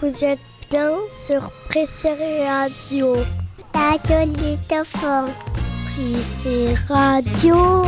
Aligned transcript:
Vous 0.00 0.24
êtes 0.24 0.38
bien 0.70 0.90
sur 1.26 1.50
Pressé 1.68 2.44
Radio. 2.44 3.16
Radio 3.74 4.26
Lutophone. 4.26 5.30
Pressé 5.94 6.74
Radio. 6.88 7.84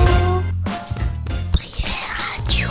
Pressé 1.53 1.95
Radio. 2.19 2.69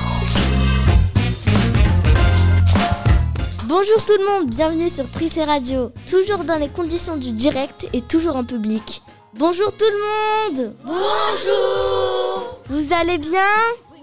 Bonjour 3.66 4.06
tout 4.06 4.18
le 4.20 4.26
monde, 4.26 4.50
bienvenue 4.50 4.90
sur 4.90 5.06
Prissé 5.08 5.44
Radio. 5.44 5.92
Toujours 6.10 6.44
dans 6.44 6.58
les 6.58 6.70
conditions 6.70 7.18
du 7.18 7.32
direct 7.32 7.88
et 7.94 8.02
toujours 8.02 8.36
en 8.36 8.46
public. 8.46 9.02
Bonjour 9.36 9.72
tout 9.76 9.86
le 9.86 10.60
monde 10.62 10.76
Bonjour 10.84 12.60
Vous 12.68 12.94
allez 12.94 13.18
bien? 13.18 13.42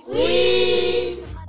Oui 0.08 0.89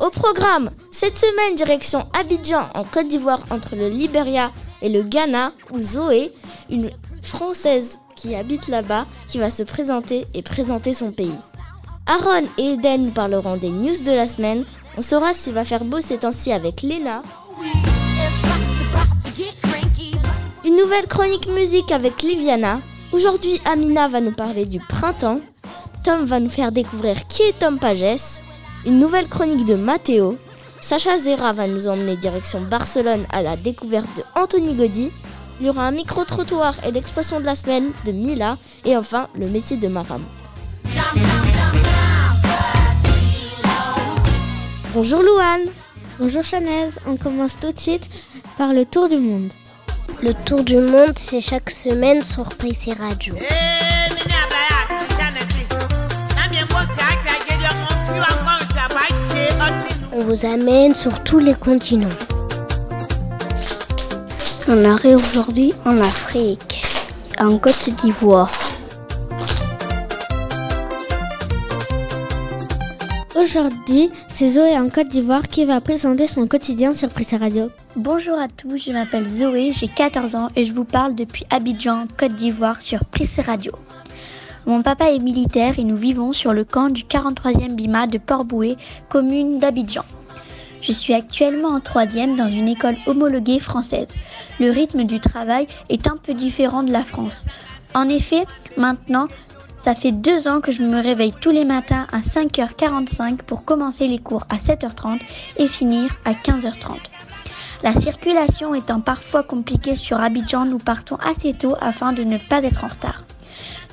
Au 0.02 0.09
programme, 0.09 0.71
cette 0.89 1.20
semaine 1.20 1.55
direction 1.55 2.07
Abidjan 2.19 2.69
en 2.73 2.83
Côte 2.83 3.07
d'Ivoire 3.07 3.43
entre 3.51 3.75
le 3.75 3.87
Liberia 3.87 4.51
et 4.82 4.89
le 4.89 5.04
Ghana 5.04 5.54
où 5.69 5.79
Zoé, 5.79 6.32
une 6.71 6.89
Française 7.21 8.00
qui 8.15 8.33
habite 8.33 8.68
là-bas, 8.68 9.06
qui 9.28 9.37
va 9.37 9.51
se 9.51 9.61
présenter 9.61 10.25
et 10.33 10.42
présenter 10.42 10.95
son 10.95 11.11
pays. 11.11 11.37
Aaron 12.07 12.47
et 12.57 12.71
Eden 12.71 13.06
nous 13.06 13.11
parleront 13.11 13.57
des 13.57 13.69
news 13.69 14.04
de 14.04 14.11
la 14.11 14.25
semaine. 14.25 14.65
On 14.97 15.04
saura 15.04 15.36
s'il 15.36 15.54
va 15.54 15.65
faire 15.65 15.86
beau 15.86 16.01
ces 16.01 16.18
temps-ci 16.18 16.51
avec 16.51 16.81
Léna. 16.81 17.21
Une 20.65 20.78
nouvelle 20.78 21.06
chronique 21.06 21.47
musique 21.47 21.92
avec 21.92 22.23
Liviana. 22.23 22.79
Aujourd'hui, 23.11 23.61
Amina 23.65 24.07
va 24.07 24.20
nous 24.20 24.33
parler 24.33 24.65
du 24.65 24.79
printemps. 24.79 25.42
Tom 26.04 26.25
va 26.25 26.39
nous 26.39 26.50
faire 26.50 26.71
découvrir 26.71 27.28
qui 27.28 27.43
est 27.43 27.59
Tom 27.59 27.78
Pages. 27.78 28.42
Une 28.86 29.00
nouvelle 29.00 29.28
chronique 29.28 29.66
de 29.66 29.76
Matteo. 29.76 30.38
Sacha 30.82 31.18
Zera 31.20 31.54
va 31.54 31.68
nous 31.68 31.88
emmener 31.88 32.16
direction 32.16 32.62
Barcelone 32.62 33.26
à 33.30 33.44
la 33.44 33.56
découverte 33.56 34.08
de 34.18 34.23
Anthony 34.36 34.73
Gaudy. 34.73 35.12
Il 35.60 35.68
y 35.68 35.70
aura 35.70 35.86
un 35.86 35.92
micro-trottoir 35.92 36.73
et 36.84 36.92
l'expression 36.92 37.40
de 37.40 37.46
la 37.46 37.54
semaine 37.54 37.92
de 38.06 38.12
Mila. 38.12 38.58
Et 38.84 38.98
enfin, 38.98 39.28
le 39.38 39.48
Messie 39.48 39.78
de 39.78 39.88
Maram. 39.88 40.23
Bonjour 44.94 45.22
Louane. 45.22 45.68
Bonjour 46.20 46.44
Chanez, 46.44 46.90
on 47.08 47.18
commence 47.18 47.60
tout 47.60 47.72
de 47.72 47.80
suite 47.80 48.10
par 48.58 48.73
le 48.73 48.86
tour 48.86 49.10
du 49.10 49.18
monde. 49.18 49.52
Le 50.22 50.34
tour 50.34 50.64
du 50.64 50.78
monde, 50.78 51.14
c'est 51.18 51.42
chaque 51.42 51.70
semaine 51.70 52.22
sur 52.22 52.45
Pressé 52.45 52.94
Radio. 52.94 53.36
Amène 60.46 60.96
sur 60.96 61.24
tous 61.24 61.40
les 61.40 61.54
continents. 61.54 62.08
On 64.68 64.86
arrive 64.86 65.18
aujourd'hui 65.18 65.73
en 65.86 65.98
Afrique, 65.98 66.82
en 67.38 67.58
Côte 67.58 67.90
d'Ivoire. 68.02 68.52
Aujourd'hui, 73.36 74.10
c'est 74.30 74.52
Zoé 74.52 74.78
en 74.78 74.90
Côte 74.90 75.10
d'Ivoire 75.10 75.44
qui 75.44 75.66
va 75.66 75.82
présenter 75.82 76.28
son 76.28 76.48
quotidien 76.48 76.94
sur 76.94 77.10
Prissé 77.10 77.36
Radio. 77.36 77.70
Bonjour 77.98 78.40
à 78.40 78.48
tous, 78.48 78.78
je 78.78 78.92
m'appelle 78.94 79.26
Zoé, 79.38 79.73
j'ai 79.73 79.90
14 79.90 80.36
ans 80.36 80.48
et 80.56 80.66
je 80.66 80.72
vous 80.72 80.86
parle 80.86 81.14
depuis 81.16 81.45
Abidjan, 81.50 82.06
Côte 82.18 82.36
d'Ivoire 82.36 82.82
sur 82.82 83.04
Prissé 83.04 83.42
Radio. 83.42 83.73
Mon 84.66 84.82
papa 84.82 85.12
est 85.12 85.20
militaire 85.20 85.78
et 85.78 85.84
nous 85.84 85.98
vivons 85.98 86.32
sur 86.32 86.54
le 86.54 86.64
camp 86.64 86.90
du 86.90 87.04
43e 87.04 87.76
Bima 87.76 88.08
de 88.08 88.18
Port-Boué, 88.18 88.78
commune 89.10 89.58
d'Abidjan. 89.60 90.04
Je 90.82 90.92
suis 90.92 91.14
actuellement 91.14 91.70
en 91.70 91.80
troisième 91.80 92.36
dans 92.36 92.48
une 92.48 92.68
école 92.68 92.96
homologuée 93.06 93.60
française. 93.60 94.08
Le 94.60 94.72
rythme 94.72 95.04
du 95.04 95.20
travail 95.20 95.68
est 95.90 96.08
un 96.08 96.18
peu 96.18 96.34
différent 96.34 96.84
de 96.84 96.92
la 96.92 97.04
France. 97.04 97.46
En 97.94 98.10
effet, 98.10 98.45
maintenant, 98.78 99.28
ça 99.78 99.95
fait 99.95 100.11
deux 100.11 100.48
ans 100.48 100.61
que 100.61 100.72
je 100.72 100.82
me 100.82 101.02
réveille 101.02 101.33
tous 101.39 101.52
les 101.52 101.66
matins 101.66 102.08
à 102.11 102.20
5h45 102.20 103.38
pour 103.38 103.66
commencer 103.66 104.08
les 104.08 104.20
cours 104.20 104.45
à 104.50 104.58
7h30 104.58 105.20
et 105.58 105.67
finir 105.67 106.10
à 106.26 106.33
15h30. 106.33 106.98
La 107.84 108.00
circulation 108.00 108.76
étant 108.76 109.02
parfois 109.02 109.44
compliquée 109.44 109.95
sur 109.95 110.20
Abidjan, 110.20 110.66
nous 110.66 110.78
partons 110.78 111.17
assez 111.17 111.54
tôt 111.54 111.76
afin 111.82 112.14
de 112.14 112.23
ne 112.23 112.38
pas 112.38 112.64
être 112.64 112.84
en 112.84 112.88
retard. 112.88 113.23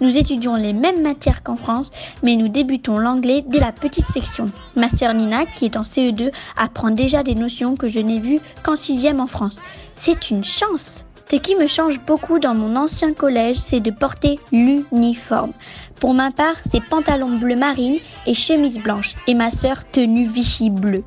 Nous 0.01 0.17
étudions 0.17 0.55
les 0.55 0.73
mêmes 0.73 1.03
matières 1.03 1.43
qu'en 1.43 1.57
France, 1.57 1.91
mais 2.23 2.37
nous 2.37 2.49
débutons 2.49 2.99
l'anglais 2.99 3.45
dès 3.47 3.59
la 3.59 3.73
petite 3.73 4.07
section. 4.07 4.47
Ma 4.77 4.89
sœur 4.89 5.13
Nina, 5.13 5.45
qui 5.45 5.65
est 5.65 5.77
en 5.77 5.83
CE2, 5.83 6.31
apprend 6.57 6.91
déjà 6.91 7.23
des 7.23 7.35
notions 7.35 7.77
que 7.77 7.89
je 7.89 7.99
n'ai 7.99 8.21
vues 8.21 8.41
qu'en 8.63 8.77
sixième 8.77 9.21
en 9.21 9.27
France. 9.27 9.59
C'est 9.97 10.31
une 10.31 10.45
chance 10.45 11.05
Ce 11.31 11.37
qui 11.37 11.57
me 11.57 11.67
change 11.67 12.01
beaucoup 12.07 12.39
dans 12.39 12.55
mon 12.55 12.77
ancien 12.77 13.13
collège, 13.13 13.59
c'est 13.59 13.81
de 13.81 13.91
porter 13.91 14.39
l'uniforme. 14.51 15.53
Pour 16.01 16.15
ma 16.15 16.31
part, 16.31 16.55
c'est 16.71 16.83
pantalon 16.83 17.37
bleu 17.37 17.57
marine 17.57 17.99
et 18.27 18.35
chemise 18.35 18.79
blanche, 18.79 19.15
et 19.27 19.35
ma 19.35 19.51
sœur 19.51 19.85
tenue 19.91 20.29
Vichy 20.29 20.71
bleu. 20.71 21.03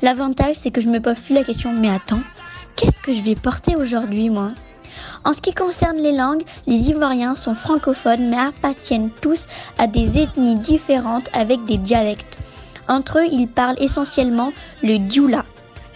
L'avantage, 0.00 0.56
c'est 0.60 0.70
que 0.70 0.80
je 0.80 0.88
me 0.88 1.00
pose 1.00 1.18
plus 1.18 1.34
la 1.34 1.44
question, 1.44 1.72
mais 1.72 1.90
attends, 1.90 2.22
qu'est-ce 2.76 2.96
que 3.02 3.12
je 3.12 3.20
vais 3.20 3.34
porter 3.34 3.76
aujourd'hui, 3.76 4.30
moi? 4.30 4.52
En 5.24 5.32
ce 5.32 5.40
qui 5.40 5.52
concerne 5.52 5.98
les 5.98 6.12
langues, 6.12 6.42
les 6.66 6.90
Ivoiriens 6.90 7.34
sont 7.34 7.54
francophones 7.54 8.28
mais 8.28 8.38
appartiennent 8.38 9.10
tous 9.20 9.46
à 9.78 9.86
des 9.86 10.18
ethnies 10.18 10.58
différentes 10.58 11.28
avec 11.32 11.64
des 11.64 11.78
dialectes. 11.78 12.38
Entre 12.88 13.18
eux, 13.18 13.26
ils 13.30 13.48
parlent 13.48 13.80
essentiellement 13.80 14.52
le 14.82 14.98
dioula. 14.98 15.44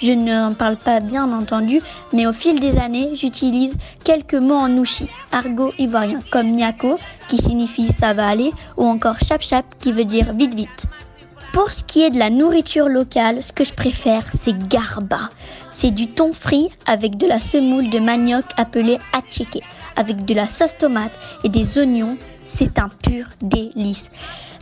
Je 0.03 0.13
n'en 0.13 0.53
parle 0.53 0.77
pas 0.77 0.99
bien 0.99 1.33
entendu, 1.33 1.81
mais 2.13 2.27
au 2.27 2.33
fil 2.33 2.59
des 2.59 2.77
années, 2.77 3.11
j'utilise 3.15 3.75
quelques 4.03 4.35
mots 4.35 4.57
en 4.57 4.69
nouchi, 4.69 5.09
argot 5.31 5.73
ivoirien, 5.79 6.19
comme 6.33 6.51
niako, 6.51 6.99
qui 7.29 7.37
signifie 7.37 7.93
ça 7.93 8.13
va 8.13 8.27
aller, 8.27 8.51
ou 8.77 8.85
encore 8.85 9.21
chap 9.21 9.43
chap, 9.43 9.65
qui 9.79 9.93
veut 9.93 10.05
dire 10.05 10.33
vite 10.33 10.55
vite. 10.55 10.87
Pour 11.53 11.71
ce 11.71 11.85
qui 11.85 12.03
est 12.03 12.11
de 12.11 12.19
la 12.19 12.31
nourriture 12.31 12.89
locale, 12.89 13.43
ce 13.43 13.53
que 13.53 13.63
je 13.63 13.75
préfère, 13.75 14.25
c'est 14.41 14.59
garba. 14.69 15.31
C'est 15.73 15.91
du 15.91 16.07
thon 16.07 16.33
frit 16.35 16.71
avec 16.87 17.17
de 17.17 17.27
la 17.27 17.41
semoule 17.41 17.89
de 17.89 17.99
manioc 17.99 18.45
appelée 18.57 18.99
atcheke, 19.13 19.63
avec 19.97 20.25
de 20.25 20.35
la 20.35 20.49
sauce 20.49 20.77
tomate 20.79 21.19
et 21.45 21.49
des 21.49 21.79
oignons. 21.79 22.19
C'est 22.47 22.79
un 22.79 22.89
pur 22.89 23.25
délice. 23.41 24.11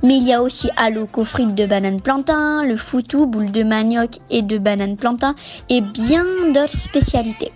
Mais 0.02 0.16
il 0.16 0.26
y 0.26 0.32
a 0.32 0.40
aussi 0.40 0.70
aloko 0.76 1.24
frites 1.24 1.54
de 1.54 1.66
banane 1.66 2.00
plantain, 2.00 2.64
le 2.64 2.76
foutou, 2.76 3.26
boule 3.26 3.52
de 3.52 3.64
manioc 3.64 4.18
et 4.30 4.42
de 4.42 4.56
banane 4.56 4.96
plantain 4.96 5.34
et 5.68 5.80
bien 5.80 6.24
d'autres 6.54 6.78
spécialités. 6.78 7.52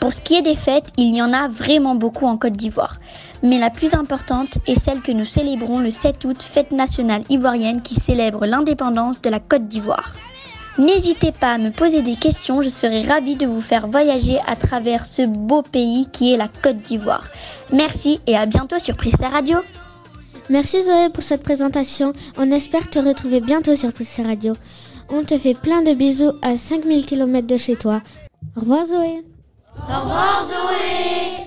Pour 0.00 0.14
ce 0.14 0.20
qui 0.20 0.36
est 0.36 0.42
des 0.42 0.54
fêtes, 0.54 0.92
il 0.96 1.14
y 1.14 1.20
en 1.20 1.32
a 1.32 1.48
vraiment 1.48 1.96
beaucoup 1.96 2.26
en 2.26 2.36
Côte 2.36 2.52
d'Ivoire. 2.52 2.98
Mais 3.42 3.58
la 3.58 3.70
plus 3.70 3.92
importante 3.94 4.58
est 4.66 4.80
celle 4.80 5.02
que 5.02 5.12
nous 5.12 5.24
célébrons 5.24 5.80
le 5.80 5.90
7 5.90 6.24
août, 6.24 6.42
fête 6.42 6.70
nationale 6.70 7.24
ivoirienne 7.28 7.82
qui 7.82 7.96
célèbre 7.96 8.46
l'indépendance 8.46 9.20
de 9.20 9.30
la 9.30 9.40
Côte 9.40 9.66
d'Ivoire. 9.66 10.14
N'hésitez 10.78 11.32
pas 11.32 11.52
à 11.52 11.58
me 11.58 11.70
poser 11.70 12.02
des 12.02 12.16
questions, 12.16 12.60
je 12.60 12.68
serai 12.68 13.02
ravie 13.02 13.36
de 13.36 13.46
vous 13.46 13.62
faire 13.62 13.88
voyager 13.88 14.38
à 14.46 14.56
travers 14.56 15.06
ce 15.06 15.22
beau 15.22 15.62
pays 15.62 16.06
qui 16.12 16.34
est 16.34 16.36
la 16.36 16.48
Côte 16.48 16.78
d'Ivoire. 16.78 17.28
Merci 17.72 18.20
et 18.26 18.36
à 18.36 18.44
bientôt 18.44 18.78
sur 18.78 18.94
Prissa 18.94 19.30
Radio. 19.30 19.58
Merci 20.50 20.82
Zoé 20.82 21.08
pour 21.08 21.22
cette 21.22 21.42
présentation. 21.42 22.12
On 22.36 22.50
espère 22.50 22.90
te 22.90 22.98
retrouver 22.98 23.40
bientôt 23.40 23.74
sur 23.74 23.90
Prissé 23.92 24.22
Radio. 24.22 24.52
On 25.08 25.24
te 25.24 25.38
fait 25.38 25.54
plein 25.54 25.82
de 25.82 25.94
bisous 25.94 26.32
à 26.42 26.58
5000 26.58 27.06
km 27.06 27.46
de 27.46 27.56
chez 27.56 27.76
toi. 27.76 28.02
Au 28.56 28.60
revoir 28.60 28.84
Zoé. 28.84 29.24
Au 29.76 30.00
revoir 30.00 30.44
Zoé 30.44 31.46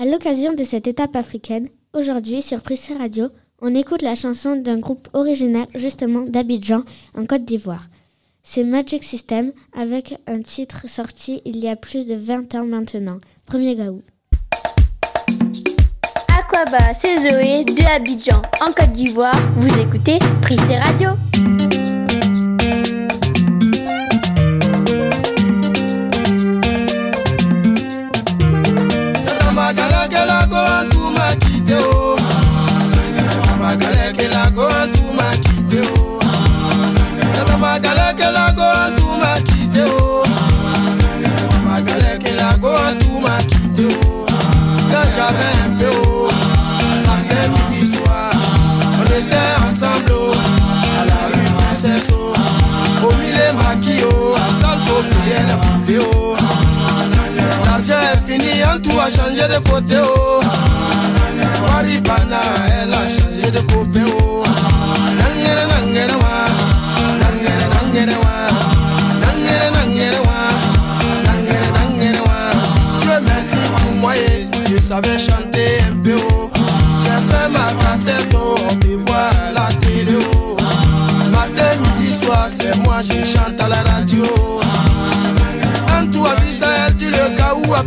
À 0.00 0.04
l'occasion 0.04 0.52
de 0.52 0.64
cette 0.64 0.88
étape 0.88 1.14
africaine, 1.14 1.68
aujourd'hui 1.92 2.42
sur 2.42 2.60
Prissé 2.60 2.94
Radio, 2.94 3.28
on 3.64 3.74
écoute 3.74 4.02
la 4.02 4.14
chanson 4.14 4.56
d'un 4.56 4.78
groupe 4.78 5.08
originaire 5.14 5.66
justement 5.74 6.20
d'Abidjan 6.20 6.82
en 7.16 7.24
Côte 7.24 7.46
d'Ivoire. 7.46 7.86
C'est 8.42 8.62
Magic 8.62 9.02
System 9.02 9.52
avec 9.74 10.18
un 10.26 10.42
titre 10.42 10.86
sorti 10.86 11.40
il 11.46 11.56
y 11.56 11.68
a 11.68 11.74
plus 11.74 12.04
de 12.04 12.14
20 12.14 12.54
ans 12.56 12.66
maintenant, 12.66 13.20
Premier 13.46 13.74
Gaou. 13.74 14.02
Aquaba, 16.38 16.92
c'est 17.00 17.20
Zoé 17.20 17.64
de 17.64 17.96
Abidjan 17.96 18.42
en 18.60 18.66
Côte 18.66 18.92
d'Ivoire. 18.92 19.40
Vous 19.56 19.80
écoutez 19.80 20.18
Prissé 20.42 20.76
Radio. 20.76 21.10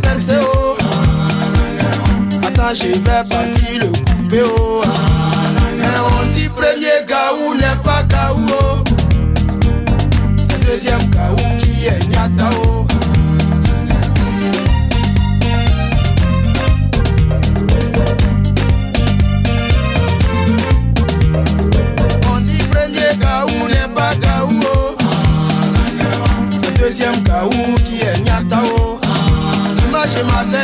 Percé, 0.08 0.32
oh. 0.40 0.76
Attends, 2.46 2.74
je 2.74 2.98
vais 2.98 3.24
partir 3.28 3.80
le 3.80 3.88
couper, 3.88 4.42
oh. 4.44 4.82
Mais 5.76 5.86
on 6.04 6.34
dit 6.34 6.48
premier 6.48 7.04
gaou 7.06 7.54
n'est 7.54 7.82
pas 7.82 8.02
gaou, 8.04 8.46
oh. 8.62 8.84
C'est 10.36 10.64
deuxième 10.66 11.10
gaou 11.10 11.36
qui 11.58 11.86
est 11.86 12.08
nyata, 12.08 12.50
oh. 12.66 12.77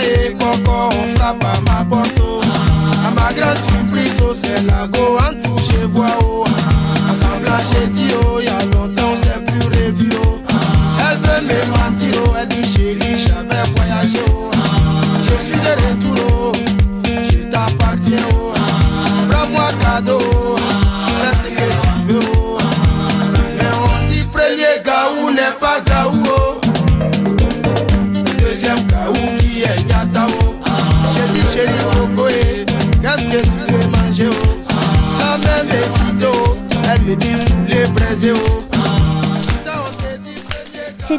Et 0.05 0.33
coco, 0.33 0.91
on 0.91 1.17
frappe 1.17 1.45
à 1.45 1.61
ma 1.61 1.85
porte. 1.85 2.21
À 3.07 3.11
ma 3.11 3.33
grande 3.33 3.59
surprise, 3.59 4.21
oh, 4.23 4.35
c'est 4.35 4.63
la 4.67 4.87
go 4.89 5.44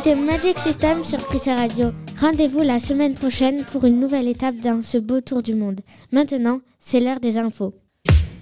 C'était 0.05 0.21
Magic 0.21 0.59
System 0.59 1.03
sur 1.03 1.17
Prissé 1.17 1.51
Radio. 1.51 1.87
Rendez-vous 2.21 2.61
la 2.61 2.79
semaine 2.79 3.15
prochaine 3.15 3.63
pour 3.71 3.85
une 3.85 3.99
nouvelle 3.99 4.27
étape 4.27 4.57
dans 4.57 4.83
ce 4.83 4.99
beau 4.99 5.19
tour 5.19 5.41
du 5.41 5.55
monde. 5.55 5.81
Maintenant, 6.11 6.59
c'est 6.77 6.99
l'heure 6.99 7.19
des 7.19 7.39
infos. 7.39 7.73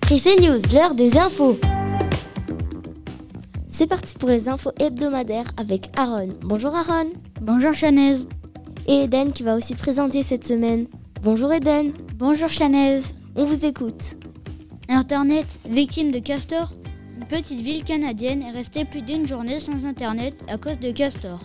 Prissé 0.01 0.36
News, 0.42 0.60
l'heure 0.74 0.94
des 0.94 1.18
infos. 1.18 1.57
C'est 3.69 3.88
parti 3.88 4.15
pour 4.15 4.27
les 4.27 4.50
infos 4.50 4.71
hebdomadaires 4.77 5.54
avec 5.56 5.89
Aaron. 5.95 6.33
Bonjour 6.42 6.75
Aaron. 6.75 7.12
Bonjour 7.39 7.74
Chanez. 7.74 8.18
Et 8.89 9.04
Eden 9.04 9.31
qui 9.31 9.44
va 9.44 9.56
aussi 9.56 9.75
présenter 9.75 10.21
cette 10.21 10.45
semaine. 10.45 10.88
Bonjour 11.21 11.54
Eden. 11.54 11.94
Bonjour 12.18 12.50
Chanez. 12.50 13.00
On 13.38 13.45
vous 13.45 13.66
écoute. 13.66 14.18
Internet, 14.89 15.45
victime 15.69 16.12
de 16.12 16.19
Castor 16.19 16.74
Une 17.15 17.27
petite 17.27 17.60
ville 17.60 17.83
canadienne 17.83 18.42
est 18.42 18.51
restée 18.51 18.86
plus 18.86 19.01
d'une 19.04 19.27
journée 19.27 19.60
sans 19.60 19.86
Internet 19.86 20.33
à 20.48 20.57
cause 20.57 20.80
de 20.80 20.92
Castor. 20.92 21.39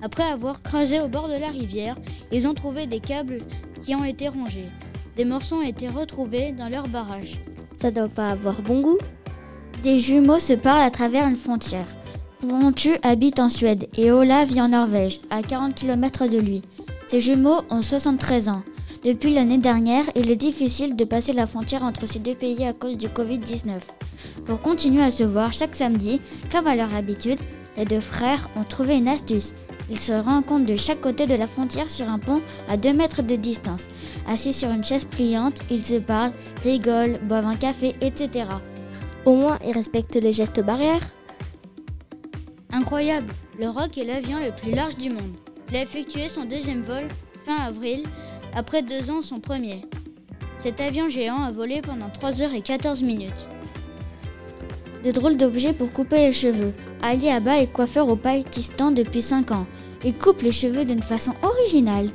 Après 0.00 0.22
avoir 0.22 0.62
creusé 0.62 1.00
au 1.00 1.08
bord 1.08 1.28
de 1.28 1.34
la 1.34 1.48
rivière, 1.48 1.96
ils 2.30 2.46
ont 2.46 2.54
trouvé 2.54 2.86
des 2.86 3.00
câbles 3.00 3.40
qui 3.84 3.96
ont 3.96 4.04
été 4.04 4.28
rongés. 4.28 4.68
Des 5.16 5.24
morceaux 5.24 5.56
ont 5.56 5.66
été 5.66 5.88
retrouvés 5.88 6.52
dans 6.52 6.68
leur 6.68 6.86
barrage. 6.86 7.40
Ça 7.76 7.90
doit 7.90 8.08
pas 8.08 8.30
avoir 8.30 8.62
bon 8.62 8.80
goût 8.80 8.98
Des 9.82 9.98
jumeaux 9.98 10.38
se 10.38 10.52
parlent 10.52 10.82
à 10.82 10.90
travers 10.90 11.26
une 11.26 11.36
frontière. 11.36 11.88
Pontu 12.40 12.90
habite 13.02 13.40
en 13.40 13.48
Suède 13.48 13.88
et 13.96 14.12
Ola 14.12 14.44
vit 14.44 14.60
en 14.60 14.68
Norvège, 14.68 15.20
à 15.30 15.42
40 15.42 15.74
km 15.74 16.28
de 16.28 16.38
lui. 16.38 16.62
Ces 17.08 17.20
jumeaux 17.20 17.62
ont 17.70 17.82
73 17.82 18.48
ans. 18.48 18.62
Depuis 19.04 19.34
l'année 19.34 19.58
dernière, 19.58 20.04
il 20.14 20.30
est 20.30 20.36
difficile 20.36 20.94
de 20.94 21.04
passer 21.04 21.32
la 21.32 21.48
frontière 21.48 21.82
entre 21.82 22.06
ces 22.06 22.20
deux 22.20 22.34
pays 22.34 22.64
à 22.64 22.72
cause 22.72 22.96
du 22.96 23.08
Covid-19. 23.08 23.78
Pour 24.46 24.60
continuer 24.60 25.02
à 25.02 25.10
se 25.10 25.24
voir 25.24 25.52
chaque 25.52 25.74
samedi, 25.74 26.20
comme 26.50 26.66
à 26.66 26.76
leur 26.76 26.94
habitude, 26.94 27.38
les 27.76 27.84
deux 27.84 28.00
frères 28.00 28.48
ont 28.56 28.64
trouvé 28.64 28.96
une 28.96 29.08
astuce. 29.08 29.54
Ils 29.90 30.00
se 30.00 30.12
rencontrent 30.12 30.66
de 30.66 30.76
chaque 30.76 31.00
côté 31.00 31.26
de 31.26 31.34
la 31.34 31.46
frontière 31.46 31.90
sur 31.90 32.08
un 32.08 32.18
pont 32.18 32.42
à 32.68 32.76
2 32.76 32.92
mètres 32.92 33.22
de 33.22 33.36
distance. 33.36 33.88
Assis 34.26 34.52
sur 34.52 34.70
une 34.70 34.84
chaise 34.84 35.04
pliante, 35.04 35.60
ils 35.70 35.84
se 35.84 35.94
parlent, 35.94 36.32
rigolent, 36.62 37.18
boivent 37.22 37.46
un 37.46 37.56
café, 37.56 37.94
etc. 38.00 38.46
Au 39.24 39.34
moins, 39.34 39.58
ils 39.64 39.72
respectent 39.72 40.16
les 40.16 40.32
gestes 40.32 40.62
barrières. 40.62 41.06
Incroyable 42.72 43.32
Le 43.58 43.68
Rock 43.68 43.96
est 43.96 44.04
l'avion 44.04 44.38
le 44.38 44.52
plus 44.52 44.72
large 44.72 44.96
du 44.96 45.10
monde. 45.10 45.36
Il 45.70 45.76
a 45.76 45.82
effectué 45.82 46.28
son 46.28 46.44
deuxième 46.44 46.82
vol 46.82 47.04
fin 47.46 47.56
avril, 47.66 48.02
après 48.54 48.82
deux 48.82 49.10
ans 49.10 49.22
son 49.22 49.40
premier. 49.40 49.82
Cet 50.62 50.80
avion 50.80 51.08
géant 51.08 51.42
a 51.44 51.52
volé 51.52 51.80
pendant 51.80 52.10
3 52.10 52.42
heures 52.42 52.54
et 52.54 52.62
14 52.62 53.02
minutes. 53.02 53.48
De 55.04 55.12
drôles 55.12 55.36
d'objets 55.36 55.72
pour 55.72 55.92
couper 55.92 56.26
les 56.26 56.32
cheveux. 56.32 56.74
Ali 57.02 57.28
Abba 57.28 57.60
est 57.60 57.72
coiffeur 57.72 58.08
au 58.08 58.16
Pakistan 58.16 58.90
depuis 58.90 59.22
5 59.22 59.52
ans. 59.52 59.66
Il 60.04 60.14
coupe 60.14 60.42
les 60.42 60.52
cheveux 60.52 60.84
d'une 60.84 61.02
façon 61.02 61.34
originale. 61.42 62.10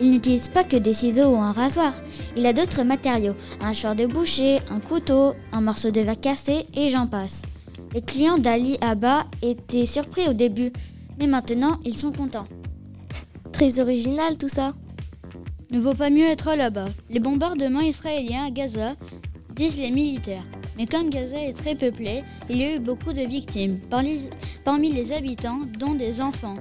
Il 0.00 0.10
n'utilise 0.10 0.48
pas 0.48 0.64
que 0.64 0.76
des 0.76 0.92
ciseaux 0.92 1.30
ou 1.30 1.38
un 1.38 1.52
rasoir. 1.52 1.94
Il 2.36 2.44
a 2.44 2.52
d'autres 2.52 2.82
matériaux, 2.82 3.34
un 3.62 3.72
char 3.72 3.94
de 3.94 4.04
boucher, 4.06 4.58
un 4.70 4.80
couteau, 4.80 5.32
un 5.52 5.62
morceau 5.62 5.90
de 5.90 6.00
verre 6.00 6.20
cassé 6.20 6.66
et 6.74 6.90
j'en 6.90 7.06
passe. 7.06 7.42
Les 7.94 8.02
clients 8.02 8.36
d'Ali 8.36 8.76
Abba 8.82 9.24
étaient 9.40 9.86
surpris 9.86 10.28
au 10.28 10.34
début, 10.34 10.72
mais 11.18 11.26
maintenant 11.26 11.78
ils 11.84 11.96
sont 11.96 12.12
contents. 12.12 12.48
Très 13.52 13.80
original 13.80 14.36
tout 14.36 14.48
ça. 14.48 14.74
Ne 15.70 15.80
vaut 15.80 15.94
pas 15.94 16.10
mieux 16.10 16.26
être 16.26 16.54
là-bas. 16.54 16.86
Les 17.08 17.20
bombardements 17.20 17.80
israéliens 17.80 18.46
à 18.46 18.50
Gaza 18.50 18.96
visent 19.56 19.78
les 19.78 19.90
militaires. 19.90 20.44
Mais 20.76 20.86
comme 20.86 21.10
Gaza 21.10 21.38
est 21.38 21.56
très 21.56 21.74
peuplé, 21.74 22.22
il 22.50 22.58
y 22.58 22.64
a 22.64 22.76
eu 22.76 22.78
beaucoup 22.78 23.12
de 23.12 23.22
victimes, 23.22 23.78
parmi 23.88 24.92
les 24.92 25.12
habitants, 25.12 25.60
dont 25.78 25.94
des 25.94 26.20
enfants. 26.20 26.56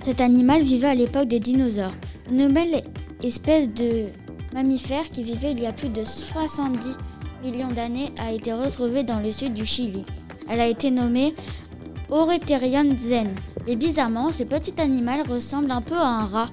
Cet 0.00 0.20
animal 0.20 0.62
vivait 0.62 0.88
à 0.88 0.94
l'époque 0.94 1.28
des 1.28 1.40
dinosaures, 1.40 1.94
une 2.30 2.48
nouvelle 2.48 2.82
espèce 3.22 3.68
de 3.72 4.06
mammifère 4.54 5.10
qui 5.10 5.22
vivait 5.22 5.52
il 5.52 5.60
y 5.60 5.66
a 5.66 5.72
plus 5.72 5.88
de 5.88 6.04
70 6.04 6.96
millions 7.42 7.72
d'années 7.72 8.12
a 8.18 8.32
été 8.32 8.52
retrouvée 8.52 9.02
dans 9.02 9.20
le 9.20 9.30
sud 9.30 9.52
du 9.52 9.66
Chili. 9.66 10.04
Elle 10.48 10.60
a 10.60 10.66
été 10.66 10.90
nommée 10.90 11.34
Oreterion 12.10 12.96
zen. 12.98 13.34
Et 13.66 13.76
bizarrement, 13.76 14.30
ce 14.30 14.44
petit 14.44 14.80
animal 14.80 15.22
ressemble 15.28 15.70
un 15.70 15.80
peu 15.80 15.96
à 15.96 16.06
un 16.06 16.24
rat. 16.26 16.50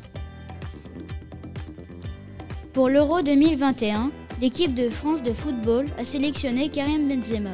Pour 2.74 2.88
l'Euro 2.88 3.22
2021, 3.22 4.12
l'équipe 4.42 4.74
de 4.74 4.90
France 4.90 5.22
de 5.22 5.32
football 5.32 5.86
a 6.00 6.04
sélectionné 6.04 6.70
Karim 6.70 7.08
Benzema, 7.08 7.52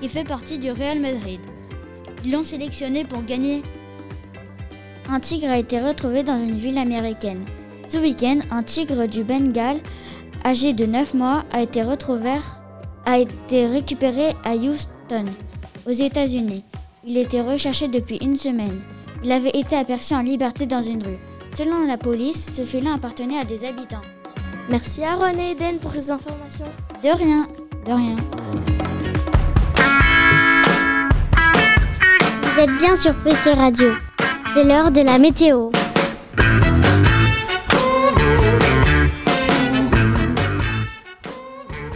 qui 0.00 0.08
fait 0.08 0.24
partie 0.24 0.58
du 0.58 0.72
Real 0.72 0.98
Madrid. 0.98 1.40
Ils 2.24 2.32
l'ont 2.32 2.44
sélectionné 2.44 3.04
pour 3.04 3.22
gagner. 3.24 3.62
Un 5.10 5.20
tigre 5.20 5.50
a 5.50 5.58
été 5.58 5.80
retrouvé 5.80 6.22
dans 6.22 6.42
une 6.42 6.56
ville 6.56 6.78
américaine. 6.78 7.44
Ce 7.86 7.98
week-end, 7.98 8.38
un 8.50 8.62
tigre 8.62 9.06
du 9.06 9.22
Bengale, 9.22 9.80
âgé 10.44 10.72
de 10.72 10.86
9 10.86 11.14
mois, 11.14 11.44
a 11.52 11.60
été 11.60 11.82
retrouvé, 11.82 12.38
a 13.04 13.18
été 13.18 13.66
récupéré 13.66 14.34
à 14.44 14.54
Houston, 14.54 15.26
aux 15.86 15.90
États-Unis. 15.90 16.64
Il 17.04 17.18
était 17.18 17.42
recherché 17.42 17.88
depuis 17.88 18.18
une 18.22 18.36
semaine. 18.36 18.80
Il 19.22 19.32
avait 19.32 19.50
été 19.50 19.76
aperçu 19.76 20.14
en 20.14 20.22
liberté 20.22 20.64
dans 20.64 20.82
une 20.82 21.02
rue. 21.02 21.18
Selon 21.54 21.86
la 21.86 21.98
police, 21.98 22.52
ce 22.54 22.64
félin 22.64 22.94
appartenait 22.94 23.38
à 23.38 23.44
des 23.44 23.64
habitants. 23.64 24.02
Merci 24.70 25.02
à 25.02 25.16
Ron 25.16 25.36
et 25.36 25.50
Eden 25.50 25.78
pour 25.78 25.90
ces 25.90 26.12
informations. 26.12 26.66
De 27.02 27.08
rien. 27.08 27.48
De 27.84 27.92
rien. 27.92 28.16
Vous 32.42 32.60
êtes 32.60 32.78
bien 32.78 32.94
sur 32.94 33.12
PC 33.24 33.52
Radio. 33.54 33.94
C'est 34.54 34.62
l'heure 34.62 34.92
de 34.92 35.00
la 35.00 35.18
météo. 35.18 35.70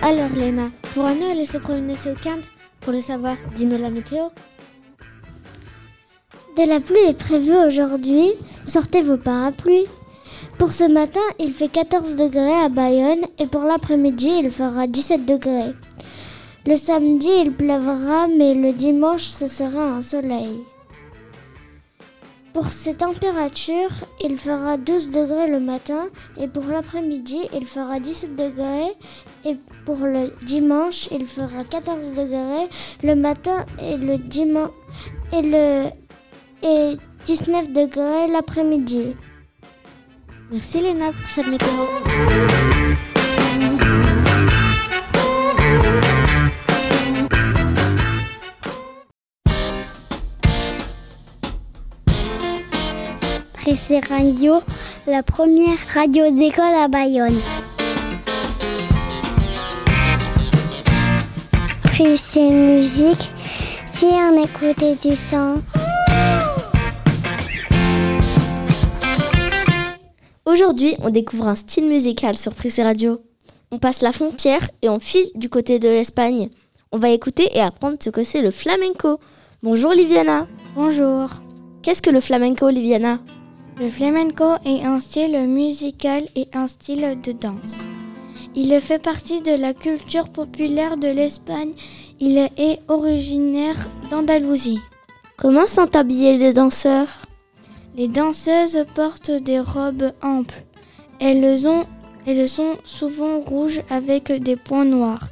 Alors 0.03 0.31
Léna, 0.35 0.71
pourrais-nous 0.95 1.31
aller 1.31 1.47
se 1.47 1.59
promener 1.59 1.95
ce 1.95 2.09
week-end 2.09 2.41
Pour 2.81 2.93
le 2.93 3.01
savoir, 3.01 3.37
dis-nous 3.55 3.79
la 3.79 3.91
météo. 3.91 4.25
De 6.57 6.69
la 6.69 6.81
pluie 6.81 6.99
est 7.07 7.19
prévue 7.19 7.57
aujourd'hui. 7.69 8.33
Sortez 8.67 9.03
vos 9.03 9.17
parapluies. 9.17 9.87
Pour 10.59 10.73
ce 10.73 10.85
matin, 10.85 11.21
il 11.39 11.53
fait 11.53 11.69
14 11.69 12.17
degrés 12.17 12.65
à 12.65 12.69
Bayonne 12.69 13.25
et 13.39 13.47
pour 13.47 13.63
l'après-midi, 13.63 14.31
il 14.43 14.51
fera 14.51 14.87
17 14.87 15.27
degrés. 15.27 15.75
Le 16.67 16.77
samedi, 16.77 17.29
il 17.45 17.53
pleuvra, 17.53 18.29
mais 18.29 18.55
le 18.55 18.73
dimanche, 18.73 19.25
ce 19.25 19.47
sera 19.47 19.83
un 19.83 20.01
soleil. 20.01 20.61
Pour 22.55 22.69
ces 22.69 22.95
températures, 22.95 23.91
il 24.23 24.39
fera 24.39 24.77
12 24.77 25.11
degrés 25.11 25.49
le 25.49 25.59
matin 25.59 26.07
et 26.39 26.47
pour 26.47 26.65
l'après-midi, 26.65 27.41
il 27.53 27.67
fera 27.67 27.99
17 27.99 28.37
degrés 28.37 28.93
et 29.45 29.57
pour 29.85 29.97
le 29.97 30.33
dimanche, 30.47 31.09
il 31.11 31.27
fera 31.27 31.65
14 31.69 32.13
degrés 32.13 32.69
le 33.03 33.17
matin 33.17 33.67
et 33.83 33.97
le 33.97 34.19
dimanche 34.19 34.71
et 35.33 35.43
le 35.43 35.87
et 36.63 36.97
19 37.27 37.73
degrés 37.73 38.29
l'après-midi. 38.29 39.17
Merci 40.51 40.81
Léna 40.83 41.07
pour 41.07 41.29
cette 41.29 41.47
météo. 41.47 41.69
Pressé 53.55 54.01
Radio, 54.09 54.63
la 55.07 55.23
première 55.23 55.79
radio 55.95 56.31
d'école 56.31 56.65
à 56.65 56.89
Bayonne. 56.89 57.41
Pressé 61.85 62.51
Musique, 62.51 63.31
si 63.93 64.07
on 64.07 64.43
écoutait 64.43 64.97
du 64.97 65.17
son. 65.17 65.63
Aujourd'hui, 70.55 70.95
on 71.03 71.11
découvre 71.11 71.49
un 71.49 71.57
style 71.57 71.89
musical 71.89 72.39
sur 72.39 72.55
Prissé 72.55 72.85
Radio. 72.85 73.21
On 73.73 73.81
passe 73.81 74.03
la 74.03 74.13
frontière 74.13 74.71
et 74.83 74.89
on 74.89 75.01
file 75.01 75.29
du 75.35 75.49
côté 75.49 75.81
de 75.81 75.89
l'Espagne. 75.89 76.49
On 76.93 76.97
va 76.97 77.09
écouter 77.09 77.49
et 77.57 77.61
apprendre 77.61 77.97
ce 78.01 78.09
que 78.09 78.23
c'est 78.23 78.41
le 78.41 78.53
flamenco. 78.53 79.19
Bonjour 79.65 79.91
Liviana. 79.91 80.47
Bonjour. 80.77 81.29
Qu'est-ce 81.83 82.01
que 82.01 82.11
le 82.11 82.21
flamenco, 82.21 82.71
Liviana? 82.71 83.19
Le 83.81 83.91
flamenco 83.91 84.45
est 84.65 84.85
un 84.85 85.01
style 85.01 85.37
musical 85.49 86.23
et 86.37 86.47
un 86.53 86.69
style 86.69 87.19
de 87.21 87.33
danse. 87.33 87.89
Il 88.55 88.81
fait 88.81 89.01
partie 89.03 89.41
de 89.41 89.57
la 89.57 89.75
culture 89.75 90.29
populaire 90.29 90.97
de 90.97 91.09
l'Espagne. 91.09 91.73
Il 92.21 92.39
est 92.39 92.79
originaire 92.87 93.89
d'Andalousie. 94.09 94.79
Comment 95.37 95.67
sont 95.67 95.97
habillés 95.97 96.39
les 96.39 96.53
danseurs? 96.53 97.24
Les 97.97 98.09
danseuses 98.09 98.85
portent 98.95 99.31
des 99.31 99.61
robes 99.61 100.13
amples. 100.21 100.65
Elles, 101.21 101.69
ont, 101.69 101.85
elles 102.27 102.49
sont 102.49 102.75
souvent 102.85 103.39
rouges 103.41 103.83
avec 103.89 104.33
des 104.33 104.57
points 104.57 104.85
noirs. 104.85 105.29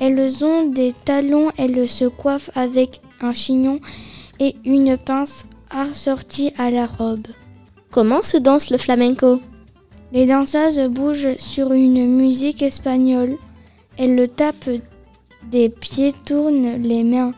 Elles 0.00 0.44
ont 0.44 0.66
des 0.66 0.92
talons, 1.04 1.52
elles 1.56 1.88
se 1.88 2.06
coiffent 2.06 2.50
avec 2.54 3.00
un 3.20 3.32
chignon 3.32 3.80
et 4.40 4.56
une 4.64 4.96
pince 4.96 5.46
assortie 5.70 6.52
à 6.58 6.70
la 6.70 6.86
robe. 6.86 7.28
Comment 7.90 8.22
se 8.22 8.38
danse 8.38 8.70
le 8.70 8.78
flamenco? 8.78 9.40
Les 10.12 10.26
danseuses 10.26 10.80
bougent 10.88 11.36
sur 11.36 11.72
une 11.72 12.06
musique 12.16 12.62
espagnole. 12.62 13.36
Elles 13.96 14.28
tapent 14.28 14.80
des 15.50 15.68
pieds, 15.68 16.14
tournent 16.24 16.82
les 16.82 17.04
mains 17.04 17.32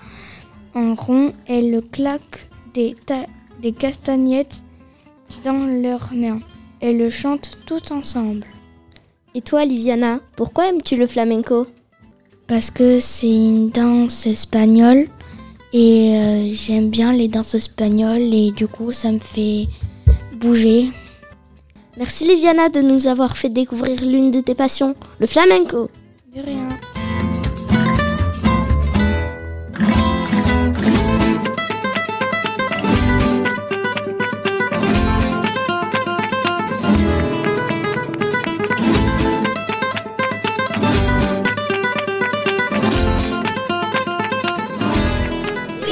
en 0.75 0.95
rond, 0.95 1.33
elles 1.47 1.83
claquent 1.93 2.49
des, 2.73 2.97
des 3.63 3.73
castagnettes 3.73 4.63
dans 5.45 5.67
leurs 5.81 6.13
mains. 6.13 6.41
Elles 6.81 7.11
chantent 7.11 7.59
toutes 7.65 7.93
ensemble. 7.93 8.45
Et 9.35 9.41
toi, 9.41 9.65
Liviana, 9.65 10.21
pourquoi 10.37 10.69
aimes-tu 10.69 10.97
le 10.97 11.07
flamenco? 11.07 11.67
Parce 12.49 12.71
que 12.71 12.99
c'est 12.99 13.33
une 13.33 13.71
danse 13.71 14.27
espagnole 14.27 15.07
et 15.73 16.17
euh, 16.17 16.53
j'aime 16.53 16.91
bien 16.91 17.13
les 17.13 17.29
danses 17.29 17.55
espagnoles 17.55 18.35
et 18.35 18.51
du 18.51 18.67
coup 18.67 18.93
ça 18.93 19.11
me 19.11 19.21
fait 19.21 19.69
bouger. 20.37 20.91
Merci 21.97 22.27
Liviana 22.27 22.69
de 22.69 22.83
nous 22.83 23.07
avoir 23.07 23.37
fait 23.37 23.49
découvrir 23.49 24.05
l'une 24.05 24.31
de 24.31 24.41
tes 24.41 24.55
passions, 24.55 24.95
le 25.19 25.27
flamenco. 25.27 25.89
De 26.35 26.43
rien. 26.43 26.69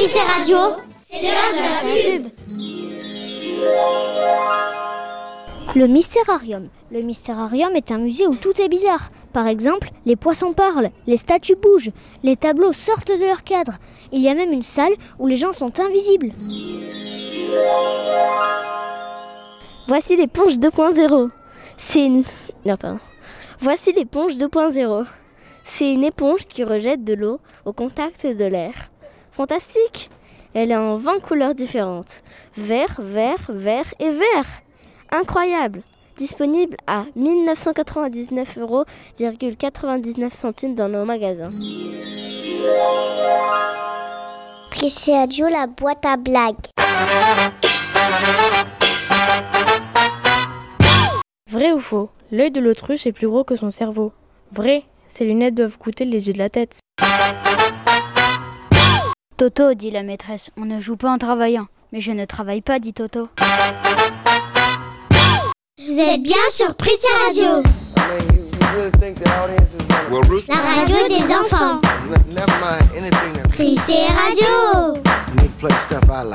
Prissé 0.01 0.19
Radio, 0.19 0.57
c'est 1.11 1.25
l'heure 1.25 1.53
de 1.53 1.61
la 1.61 2.17
pub. 2.17 2.29
Le 5.77 5.87
Mystérarium. 5.87 6.69
Le 6.91 7.03
Mystérarium 7.03 7.77
est 7.77 7.93
un 7.93 7.99
musée 7.99 8.27
où 8.27 8.35
tout 8.35 8.59
est 8.63 8.71
bizarre. 8.71 9.11
Par 9.35 9.47
exemple, 9.47 9.91
les 10.07 10.17
poissons 10.17 10.55
parlent, 10.55 10.89
les 11.07 11.19
statues 11.19 11.55
bougent, 11.55 11.91
les 12.23 12.37
tableaux 12.37 12.73
sortent 12.73 13.11
de 13.11 13.27
leur 13.27 13.45
cadre. 13.45 13.75
Il 14.11 14.23
y 14.23 14.31
a 14.31 14.35
même 14.35 14.55
une 14.55 14.63
salle 14.63 14.95
où 15.19 15.27
les 15.27 15.37
gens 15.37 15.53
sont 15.53 15.79
invisibles. 15.79 16.31
Voici 19.87 20.17
l'éponge 20.17 20.55
2.0. 20.55 21.29
C'est 21.77 22.07
une... 22.07 22.25
Non, 22.65 22.79
pardon. 22.79 23.01
Voici 23.59 23.93
l'éponge 23.93 24.39
2.0. 24.39 25.05
C'est 25.65 25.93
une 25.93 26.05
éponge 26.05 26.47
qui 26.47 26.65
rejette 26.65 27.05
de 27.05 27.13
l'eau 27.13 27.39
au 27.67 27.75
contact 27.75 28.27
de 28.27 28.47
l'air. 28.47 28.90
Fantastique 29.41 30.11
Elle 30.53 30.71
est 30.71 30.77
en 30.77 30.97
20 30.97 31.21
couleurs 31.21 31.55
différentes. 31.55 32.23
Vert, 32.59 32.97
vert, 32.99 33.47
vert 33.49 33.87
et 33.99 34.11
vert 34.11 34.45
Incroyable 35.11 35.81
Disponible 36.19 36.77
à 36.87 37.07
1999,99 37.17 38.61
euros 38.61 38.85
centimes 40.31 40.75
dans 40.75 40.91
nos 40.91 41.07
magasins. 41.07 41.49
Prissé 44.73 45.15
Radio, 45.15 45.49
la 45.49 45.67
boîte 45.67 46.05
à 46.05 46.19
blagues. 46.19 46.67
Vrai 51.49 51.73
ou 51.73 51.81
faux 51.81 52.11
L'œil 52.31 52.51
de 52.51 52.61
l'autruche 52.61 53.07
est 53.07 53.13
plus 53.13 53.29
gros 53.29 53.45
que 53.45 53.57
son 53.57 53.71
cerveau. 53.71 54.13
Vrai, 54.53 54.83
ses 55.09 55.25
lunettes 55.25 55.55
doivent 55.55 55.79
coûter 55.79 56.05
les 56.05 56.27
yeux 56.27 56.35
de 56.35 56.39
la 56.39 56.51
tête. 56.51 56.81
Toto, 59.41 59.73
dit 59.73 59.91
la 59.91 60.03
maîtresse, 60.03 60.51
on 60.59 60.67
ne 60.67 60.83
joue 60.83 60.97
pas 60.97 61.11
en 61.11 61.17
travaillant. 61.17 61.67
Mais 61.93 62.03
je 62.03 62.13
ne 62.13 62.27
travaille 62.27 62.61
pas, 62.61 62.79
dit 62.79 62.93
Toto. 62.93 63.31
Vous 65.79 65.99
êtes 65.99 66.23
bien 66.23 66.37
sur 66.51 66.75
Prissé 66.75 67.07
Radio, 67.27 67.63
la 70.47 70.57
radio 70.57 71.09
des 71.09 71.35
enfants. 71.35 71.81
Prissé 73.49 73.97
Radio. 74.13 75.01
Prissé 75.59 75.95
Radio. 75.95 76.31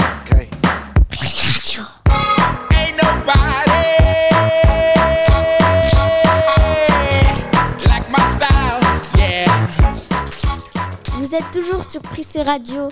Êtes 11.36 11.51
toujours 11.51 11.84
sur 11.84 12.01
Prissé 12.01 12.42
Radio, 12.44 12.89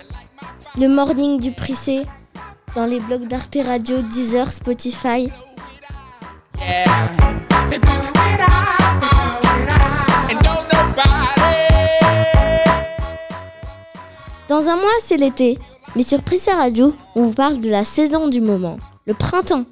le 0.78 0.86
morning 0.86 1.40
du 1.40 1.52
Prissé, 1.52 2.02
dans 2.74 2.84
les 2.84 3.00
blogs 3.00 3.26
d'Arte 3.26 3.56
Radio, 3.64 4.02
Deezer, 4.02 4.52
Spotify. 4.52 5.30
Dans 14.48 14.68
un 14.68 14.76
mois, 14.76 14.90
c'est 15.00 15.16
l'été. 15.16 15.58
Mais 15.96 16.02
sur 16.02 16.22
Prissé 16.22 16.50
Radio, 16.50 16.94
on 17.14 17.22
vous 17.22 17.32
parle 17.32 17.62
de 17.62 17.70
la 17.70 17.84
saison 17.84 18.28
du 18.28 18.42
moment, 18.42 18.76
le 19.06 19.14
printemps. 19.14 19.64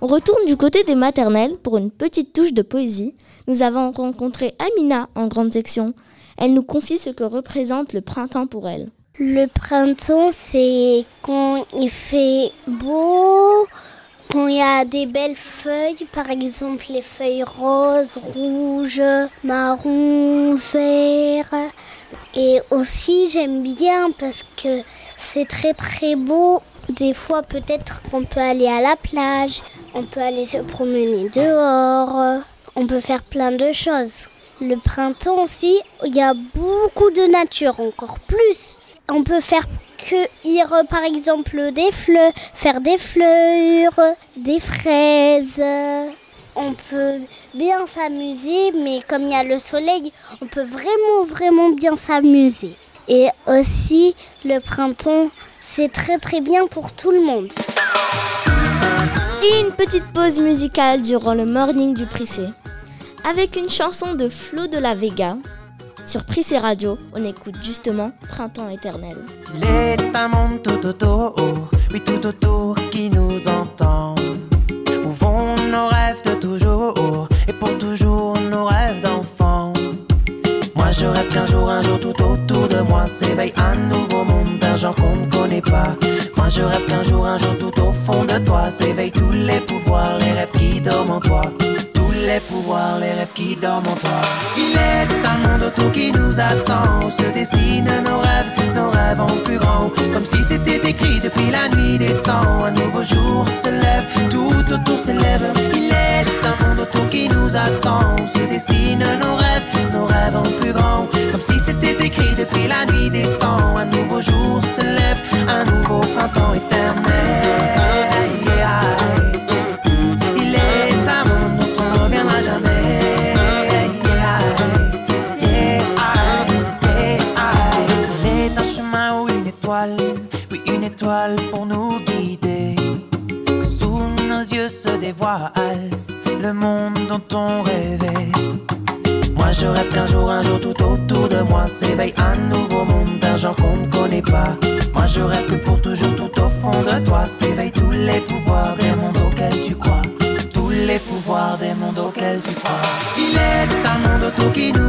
On 0.00 0.06
retourne 0.06 0.46
du 0.46 0.56
côté 0.56 0.82
des 0.84 0.94
maternelles 0.94 1.58
pour 1.62 1.76
une 1.76 1.90
petite 1.90 2.32
touche 2.32 2.54
de 2.54 2.62
poésie. 2.62 3.14
Nous 3.48 3.60
avons 3.62 3.92
rencontré 3.92 4.54
Amina 4.58 5.10
en 5.14 5.26
grande 5.26 5.52
section. 5.52 5.92
Elle 6.38 6.54
nous 6.54 6.62
confie 6.62 6.98
ce 6.98 7.10
que 7.10 7.24
représente 7.24 7.92
le 7.92 8.00
printemps 8.00 8.46
pour 8.46 8.68
elle. 8.68 8.90
Le 9.18 9.46
printemps, 9.46 10.30
c'est 10.32 11.04
quand 11.22 11.64
il 11.78 11.88
fait 11.88 12.50
beau, 12.66 13.66
quand 14.32 14.48
il 14.48 14.56
y 14.56 14.60
a 14.60 14.84
des 14.84 15.06
belles 15.06 15.36
feuilles, 15.36 16.06
par 16.12 16.28
exemple 16.30 16.84
les 16.90 17.02
feuilles 17.02 17.44
roses, 17.44 18.18
rouges, 18.20 19.00
marron, 19.44 20.56
vert. 20.56 21.54
Et 22.34 22.60
aussi, 22.72 23.28
j'aime 23.28 23.62
bien 23.62 24.10
parce 24.18 24.44
que 24.60 24.82
c'est 25.16 25.46
très 25.46 25.74
très 25.74 26.16
beau. 26.16 26.60
Des 26.88 27.14
fois, 27.14 27.42
peut-être 27.42 28.02
qu'on 28.10 28.24
peut 28.24 28.40
aller 28.40 28.66
à 28.66 28.80
la 28.80 28.96
plage, 28.96 29.62
On 29.96 30.02
peut 30.02 30.20
aller 30.20 30.44
se 30.44 30.58
promener 30.58 31.28
dehors. 31.28 32.42
On 32.74 32.86
peut 32.88 32.98
faire 32.98 33.22
plein 33.22 33.52
de 33.52 33.70
choses. 33.70 34.28
Le 34.66 34.76
printemps 34.76 35.42
aussi, 35.42 35.78
il 36.06 36.14
y 36.14 36.22
a 36.22 36.32
beaucoup 36.32 37.10
de 37.10 37.30
nature, 37.30 37.80
encore 37.80 38.18
plus. 38.20 38.78
On 39.10 39.22
peut 39.22 39.42
faire 39.42 39.66
cueillir 39.98 40.72
par 40.88 41.02
exemple 41.04 41.70
des 41.72 41.92
fleurs, 41.92 42.32
faire 42.54 42.80
des 42.80 42.96
fleurs, 42.96 44.00
des 44.38 44.60
fraises. 44.60 45.62
On 46.56 46.72
peut 46.72 47.20
bien 47.54 47.86
s'amuser, 47.86 48.72
mais 48.72 49.00
comme 49.06 49.24
il 49.24 49.32
y 49.32 49.34
a 49.34 49.44
le 49.44 49.58
soleil, 49.58 50.12
on 50.40 50.46
peut 50.46 50.64
vraiment, 50.64 51.24
vraiment 51.28 51.68
bien 51.68 51.94
s'amuser. 51.94 52.74
Et 53.06 53.28
aussi, 53.46 54.14
le 54.46 54.60
printemps, 54.60 55.28
c'est 55.60 55.92
très, 55.92 56.16
très 56.16 56.40
bien 56.40 56.66
pour 56.68 56.92
tout 56.92 57.10
le 57.10 57.20
monde. 57.20 57.52
Une 59.60 59.72
petite 59.72 60.10
pause 60.14 60.40
musicale 60.40 61.02
durant 61.02 61.34
le 61.34 61.44
morning 61.44 61.92
du 61.92 62.06
Prissé. 62.06 62.44
Avec 63.26 63.56
une 63.56 63.70
chanson 63.70 64.14
de 64.14 64.28
Flo 64.28 64.66
de 64.66 64.76
la 64.76 64.94
Vega. 64.94 65.38
Sur 66.04 66.24
Prissé 66.24 66.58
Radio, 66.58 66.98
on 67.14 67.24
écoute 67.24 67.54
justement 67.62 68.12
Printemps 68.28 68.68
éternel. 68.68 69.16
Il 69.56 69.64
est 69.64 70.14
un 70.14 70.28
monde 70.28 70.62
tout 70.62 70.86
autour, 70.86 71.34
oui 71.90 72.02
tout 72.04 72.26
autour 72.26 72.76
qui 72.90 73.08
nous 73.08 73.40
entend. 73.48 74.14
Où 75.06 75.08
vont 75.08 75.56
nos 75.56 75.88
rêves 75.88 76.22
de 76.26 76.34
toujours 76.34 77.28
et 77.48 77.54
pour 77.54 77.78
toujours 77.78 78.36
nos 78.50 78.66
rêves 78.66 79.00
d'enfant? 79.00 79.72
Moi 80.76 80.90
je 80.92 81.06
rêve 81.06 81.28
qu'un 81.32 81.46
jour, 81.46 81.70
un 81.70 81.80
jour 81.80 81.98
tout 81.98 82.22
autour 82.22 82.68
de 82.68 82.80
moi 82.90 83.06
s'éveille 83.06 83.54
un 83.56 83.74
nouveau 83.74 84.24
monde 84.24 84.58
d'un 84.60 84.76
genre 84.76 84.94
qu'on 84.96 85.16
ne 85.16 85.30
connaît 85.30 85.62
pas. 85.62 85.96
Moi 86.36 86.50
je 86.50 86.60
rêve 86.60 86.84
qu'un 86.88 87.02
jour, 87.02 87.24
un 87.24 87.38
jour 87.38 87.56
tout 87.58 87.80
au 87.80 87.90
fond 87.90 88.26
de 88.26 88.36
toi 88.44 88.70
s'éveillent 88.70 89.12
tous 89.12 89.32
les 89.32 89.60
pouvoirs, 89.60 90.18
les 90.18 90.32
rêves 90.32 90.52
qui 90.58 90.78
dorment 90.78 91.12
en 91.12 91.20
toi 91.20 91.40
les 92.14 92.40
pouvoirs, 92.40 92.98
les 92.98 93.12
rêves 93.12 93.32
qui 93.34 93.56
dorment 93.56 93.88
en 93.88 93.96
toi. 93.96 94.20
Il 94.56 94.72
est 94.72 95.26
un 95.26 95.48
monde 95.48 95.62
autour 95.68 95.92
qui 95.92 96.12
nous 96.12 96.38
attend, 96.38 97.10
se 97.10 97.26
dessinent 97.32 98.02
nos 98.04 98.18
rêves, 98.18 98.52
nos 98.74 98.90
rêves 98.90 99.20
en 99.20 99.36
plus 99.44 99.58
grand, 99.58 99.90
comme 100.12 100.24
si 100.24 100.42
c'était 100.44 100.88
écrit 100.88 101.20
depuis 101.20 101.50
la 101.50 101.68
nuit 101.68 101.98
des 101.98 102.14
temps. 102.22 102.64
Un 102.64 102.72
nouveau 102.72 103.02
jour 103.02 103.44
se 103.62 103.70
lève, 103.70 104.04
tout 104.30 104.72
autour 104.72 104.98
s'élève. 104.98 105.42
Il 105.74 105.90
est 105.90 106.26
un 106.50 106.68
monde 106.68 106.80
autour 106.80 107.08
qui 107.08 107.28
nous 107.28 107.56
attend, 107.56 108.16
se 108.26 108.40
dessinent 108.48 109.06
nos 109.20 109.36
rêves, 109.36 109.43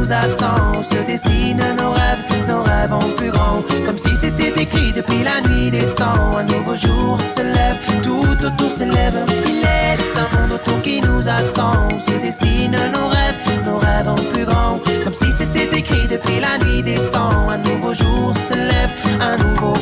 se 0.06 1.04
dessinent 1.04 1.74
nos 1.76 1.90
rêves, 1.90 2.24
nos 2.46 2.62
rêves 2.62 2.92
en 2.92 3.08
plus 3.16 3.30
grand, 3.30 3.62
comme 3.84 3.98
si 3.98 4.14
c'était 4.14 4.54
écrit 4.60 4.92
depuis 4.92 5.24
la 5.24 5.40
nuit 5.48 5.70
des 5.70 5.86
temps. 5.94 6.36
Un 6.38 6.44
nouveau 6.44 6.76
jour 6.76 7.18
se 7.36 7.42
lève, 7.42 7.76
tout 8.02 8.46
autour 8.46 8.70
s'élève. 8.70 9.18
Il 9.46 9.64
est 9.64 9.98
un 10.16 10.40
monde 10.40 10.52
autour 10.52 10.80
qui 10.82 11.00
nous 11.00 11.28
attend, 11.28 11.88
se 11.98 12.12
dessinent 12.22 12.78
nos 12.94 13.08
rêves, 13.08 13.38
nos 13.64 13.78
rêves 13.78 14.08
en 14.08 14.32
plus 14.32 14.44
grand, 14.44 14.78
comme 15.02 15.14
si 15.14 15.32
c'était 15.32 15.76
écrit 15.76 16.06
depuis 16.08 16.38
la 16.38 16.64
nuit 16.64 16.82
des 16.84 17.00
temps. 17.10 17.48
Un 17.50 17.58
nouveau 17.58 17.92
jour 17.92 18.32
se 18.48 18.54
lève, 18.54 18.90
un 19.20 19.36
nouveau 19.38 19.75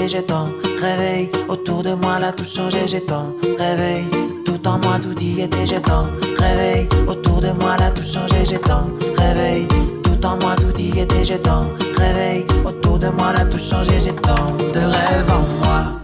était, 0.00 0.08
j'ai 0.08 0.22
tant 0.22 0.48
réveil. 0.80 1.30
Autour 1.48 1.82
de 1.82 1.94
moi, 1.94 2.18
là, 2.18 2.32
tout 2.32 2.44
changé, 2.44 2.86
j'ai 2.86 3.00
tant 3.00 3.34
réveil. 3.58 4.04
Tout 4.44 4.66
en 4.66 4.78
moi, 4.78 4.98
tout 5.02 5.18
y 5.20 5.40
était, 5.42 5.66
j'ai 5.66 5.80
tant 5.80 6.06
réveil. 6.38 6.88
Autour 7.06 7.40
de 7.40 7.50
moi, 7.60 7.76
là, 7.78 7.90
tout 7.90 8.02
changé, 8.02 8.44
j'ai 8.44 8.58
tant 8.58 8.86
réveil. 9.16 9.66
Tout 10.02 10.26
en 10.26 10.36
moi, 10.36 10.56
tout 10.56 10.78
y 10.78 11.00
était, 11.00 11.24
j'ai 11.24 11.38
tant 11.38 11.66
réveil. 11.96 12.46
Autour 12.64 12.98
de 12.98 13.08
moi, 13.08 13.32
là, 13.32 13.44
tout 13.44 13.58
changé, 13.58 14.00
j'ai 14.02 14.12
tant 14.12 14.46
de 14.74 14.80
rêves 14.80 15.30
en 15.30 15.64
moi. 15.64 16.00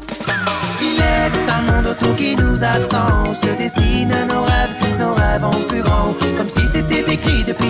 Il 0.80 0.98
est 1.00 1.50
un 1.50 1.72
monde 1.72 1.86
autour 1.92 2.14
qui 2.16 2.36
nous 2.36 2.62
attend. 2.62 3.34
se 3.34 3.50
dessinent 3.56 4.26
nos 4.28 4.42
rêves, 4.44 4.76
nos 4.98 5.14
rêves 5.14 5.44
en 5.44 5.60
plus 5.68 5.82
grand. 5.82 6.14
Comme 6.36 6.50
si 6.50 6.66
c'était 6.66 7.04
écrit 7.12 7.44
depuis 7.44 7.65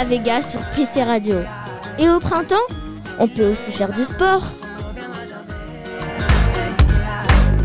la 0.00 0.06
Vega 0.06 0.40
sur 0.40 0.60
PC 0.74 1.02
Radio. 1.02 1.36
Et 1.98 2.08
au 2.08 2.18
printemps, 2.20 2.56
on 3.18 3.28
peut 3.28 3.50
aussi 3.50 3.70
faire 3.70 3.92
du 3.92 4.02
sport. 4.02 4.44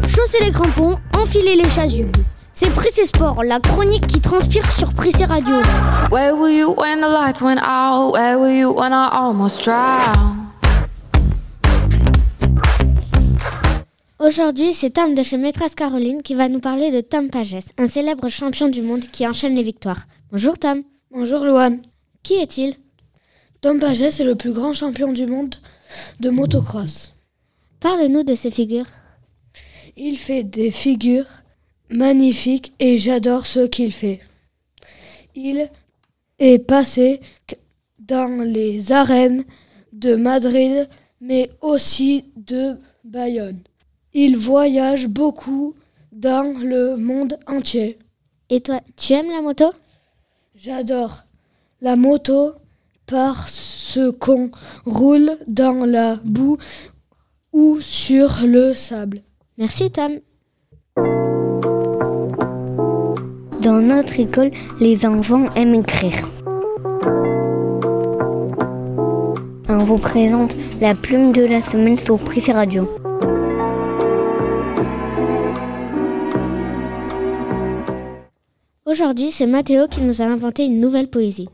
Chausser 0.06 0.44
les 0.44 0.52
crampons, 0.52 0.98
enfiler 1.18 1.56
les 1.56 1.70
chasubles. 1.70 2.12
C'est 2.52 2.70
Prissé 2.72 3.06
Sport, 3.06 3.46
la 3.46 3.62
chronique 3.62 4.06
qui 4.08 4.20
transpire 4.20 4.70
sur 4.70 4.94
Prissé 4.94 5.24
Radio. 5.24 5.56
Where 6.12 6.36
were 6.36 6.50
you 6.50 6.76
when 6.78 7.00
the 7.00 7.08
lights 7.08 7.42
went 7.42 7.62
out? 7.62 8.12
Where 8.12 8.38
were 8.38 8.52
you 8.52 8.74
when 8.74 8.92
I 8.92 9.08
almost 9.14 9.64
drowned? 9.64 10.50
Aujourd'hui, 14.20 14.74
c'est 14.74 14.90
Tom 14.90 15.16
de 15.16 15.24
chez 15.24 15.38
Maîtresse 15.38 15.76
Caroline 15.76 16.22
qui 16.22 16.36
va 16.36 16.50
nous 16.50 16.60
parler 16.60 16.92
de 16.92 17.00
Tom 17.00 17.30
Pages, 17.30 17.72
un 17.78 17.88
célèbre 17.88 18.28
champion 18.28 18.68
du 18.68 18.82
monde 18.82 19.06
qui 19.10 19.26
enchaîne 19.26 19.56
les 19.56 19.64
victoires. 19.64 20.04
Bonjour 20.34 20.60
Tom. 20.60 20.82
Bonjour 21.12 21.46
Luan. 21.46 21.80
Qui 22.26 22.34
est-il? 22.42 22.76
Tom 23.62 23.80
Pages 23.80 24.02
est 24.02 24.24
le 24.24 24.34
plus 24.34 24.52
grand 24.52 24.74
champion 24.74 25.14
du 25.14 25.28
monde 25.28 25.54
de 26.20 26.32
motocross. 26.32 27.14
Parle-nous 27.80 28.24
de 28.24 28.34
ses 28.34 28.50
figures. 28.50 28.88
Il 29.96 30.18
fait 30.18 30.44
des 30.44 30.72
figures 30.72 31.28
magnifiques 31.92 32.74
et 32.80 32.98
j'adore 32.98 33.46
ce 33.46 33.68
qu'il 33.68 33.94
fait. 33.94 34.22
Il 35.36 35.70
est 36.40 36.58
passé 36.58 37.22
dans 38.00 38.44
les 38.44 38.92
arènes 38.92 39.44
de 39.94 40.16
Madrid, 40.16 40.90
mais 41.22 41.52
aussi 41.62 42.26
de 42.38 42.80
Bayonne. 43.04 43.62
Il 44.16 44.36
voyage 44.36 45.06
beaucoup 45.06 45.76
dans 46.12 46.58
le 46.58 46.98
monde 46.98 47.38
entier. 47.46 48.00
Et 48.50 48.62
toi, 48.62 48.82
tu 48.98 49.14
aimes 49.14 49.30
la 49.30 49.44
moto? 49.44 49.72
J'adore 50.56 51.25
la 51.86 51.96
moto 51.96 52.54
parce 53.06 54.00
qu'on 54.20 54.50
roule 54.88 55.38
dans 55.46 55.86
la 55.86 56.16
boue 56.16 56.58
ou 57.54 57.78
sur 57.80 58.40
le 58.44 58.74
sable. 58.74 59.22
Merci 59.60 59.92
Tom. 59.92 60.14
Dans 63.62 63.82
notre 63.82 64.20
école, 64.20 64.50
les 64.80 65.06
enfants 65.06 65.46
aiment 65.56 65.76
écrire. 65.76 66.28
On 69.70 69.78
vous 69.78 70.00
présente 70.00 70.56
la 70.82 70.96
plume 70.96 71.34
de 71.34 71.44
la 71.44 71.62
semaine 71.62 72.00
sur 72.00 72.18
Prissé 72.18 72.52
Radio. 72.52 72.90
Aujourd'hui, 78.88 79.32
c'est 79.32 79.46
Mathéo 79.46 79.88
qui 79.88 80.02
nous 80.02 80.24
a 80.24 80.26
inventé 80.26 80.66
une 80.66 80.80
nouvelle 80.80 81.10
poésie. 81.10 81.48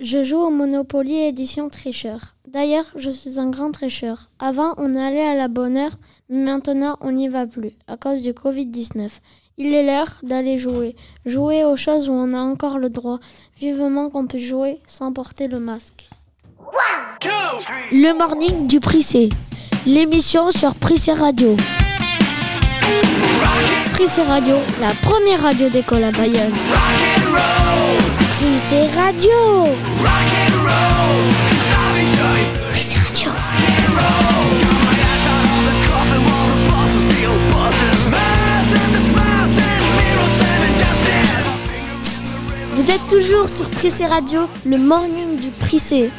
Je 0.00 0.24
joue 0.24 0.38
au 0.38 0.50
Monopoly 0.50 1.14
édition 1.22 1.68
tricheur. 1.68 2.34
D'ailleurs, 2.48 2.86
je 2.96 3.10
suis 3.10 3.38
un 3.38 3.48
grand 3.48 3.70
tricheur. 3.70 4.28
Avant, 4.40 4.74
on 4.76 4.96
allait 4.96 5.24
à 5.24 5.36
la 5.36 5.46
bonne 5.46 5.76
heure, 5.76 5.96
mais 6.28 6.42
maintenant, 6.42 6.96
on 7.00 7.12
n'y 7.12 7.28
va 7.28 7.46
plus, 7.46 7.70
à 7.86 7.96
cause 7.96 8.20
du 8.20 8.32
Covid-19. 8.32 9.08
Il 9.56 9.72
est 9.72 9.86
l'heure 9.86 10.18
d'aller 10.24 10.58
jouer. 10.58 10.96
Jouer 11.26 11.64
aux 11.64 11.76
choses 11.76 12.08
où 12.08 12.12
on 12.12 12.32
a 12.32 12.40
encore 12.40 12.78
le 12.78 12.90
droit. 12.90 13.20
Vivement 13.60 14.10
qu'on 14.10 14.26
puisse 14.26 14.48
jouer 14.48 14.80
sans 14.88 15.12
porter 15.12 15.46
le 15.46 15.60
masque. 15.60 16.08
Le 17.92 18.18
morning 18.18 18.66
du 18.66 18.80
Prissé. 18.80 19.28
L'émission 19.86 20.50
sur 20.50 20.74
Prissé 20.74 21.12
Radio. 21.12 21.54
Prissé 23.92 24.22
Radio, 24.22 24.56
la 24.80 24.90
première 25.08 25.42
radio 25.42 25.68
d'école 25.68 26.02
à 26.02 26.10
Bayonne. 26.10 26.52
Prissé 28.44 28.82
Radio. 28.94 29.30
Radio. 30.02 30.50
Vous 42.74 42.90
êtes 42.90 43.06
toujours 43.08 43.48
sur 43.48 43.66
Prissé 43.70 44.04
Radio, 44.04 44.40
le 44.66 44.76
morning 44.76 45.40
du 45.40 45.48
Prissé. 45.48 46.10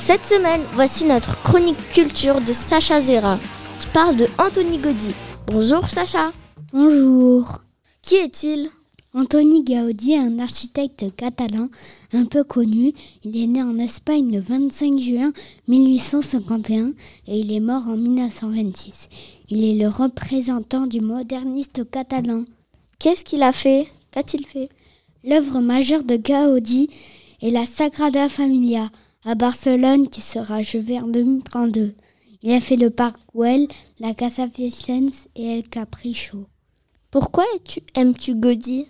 Cette 0.00 0.24
semaine, 0.24 0.60
voici 0.72 1.04
notre 1.04 1.40
chronique 1.42 1.78
culture 1.92 2.40
de 2.40 2.52
Sacha 2.52 3.00
Zera, 3.00 3.38
qui 3.78 3.86
parle 3.86 4.16
de 4.16 4.26
Anthony 4.38 4.78
Gaudi. 4.78 5.14
Bonjour 5.46 5.86
Sacha. 5.86 6.32
Bonjour. 6.72 7.60
Qui 8.02 8.16
est-il? 8.16 8.70
Anthony 9.16 9.62
Gaudi 9.62 10.14
est 10.14 10.18
un 10.18 10.40
architecte 10.40 11.04
catalan 11.16 11.68
un 12.12 12.24
peu 12.24 12.42
connu. 12.42 12.92
Il 13.22 13.40
est 13.40 13.46
né 13.46 13.62
en 13.62 13.78
Espagne 13.78 14.32
le 14.32 14.40
25 14.40 14.98
juin 14.98 15.32
1851 15.68 16.94
et 17.28 17.38
il 17.38 17.52
est 17.52 17.60
mort 17.60 17.86
en 17.86 17.96
1926. 17.96 19.08
Il 19.50 19.62
est 19.62 19.80
le 19.80 19.88
représentant 19.88 20.88
du 20.88 21.00
moderniste 21.00 21.88
catalan. 21.88 22.44
Qu'est-ce 22.98 23.24
qu'il 23.24 23.44
a 23.44 23.52
fait? 23.52 23.86
Qu'a-t-il 24.10 24.44
fait? 24.44 24.68
L'œuvre 25.22 25.60
majeure 25.60 26.02
de 26.02 26.16
Gaudi 26.16 26.90
est 27.40 27.52
la 27.52 27.66
Sagrada 27.66 28.28
Familia 28.28 28.90
à 29.24 29.36
Barcelone 29.36 30.08
qui 30.08 30.22
sera 30.22 30.56
achevée 30.56 30.98
en 30.98 31.06
2032. 31.06 31.94
Il 32.42 32.52
a 32.52 32.60
fait 32.60 32.74
le 32.74 32.90
parc 32.90 33.20
Güell, 33.32 33.68
la 34.00 34.12
Casa 34.12 34.46
Vicens 34.46 35.28
et 35.36 35.58
El 35.58 35.68
Capricho. 35.68 36.46
Pourquoi 37.12 37.44
aimes-tu 37.94 38.34
Gaudi 38.34 38.86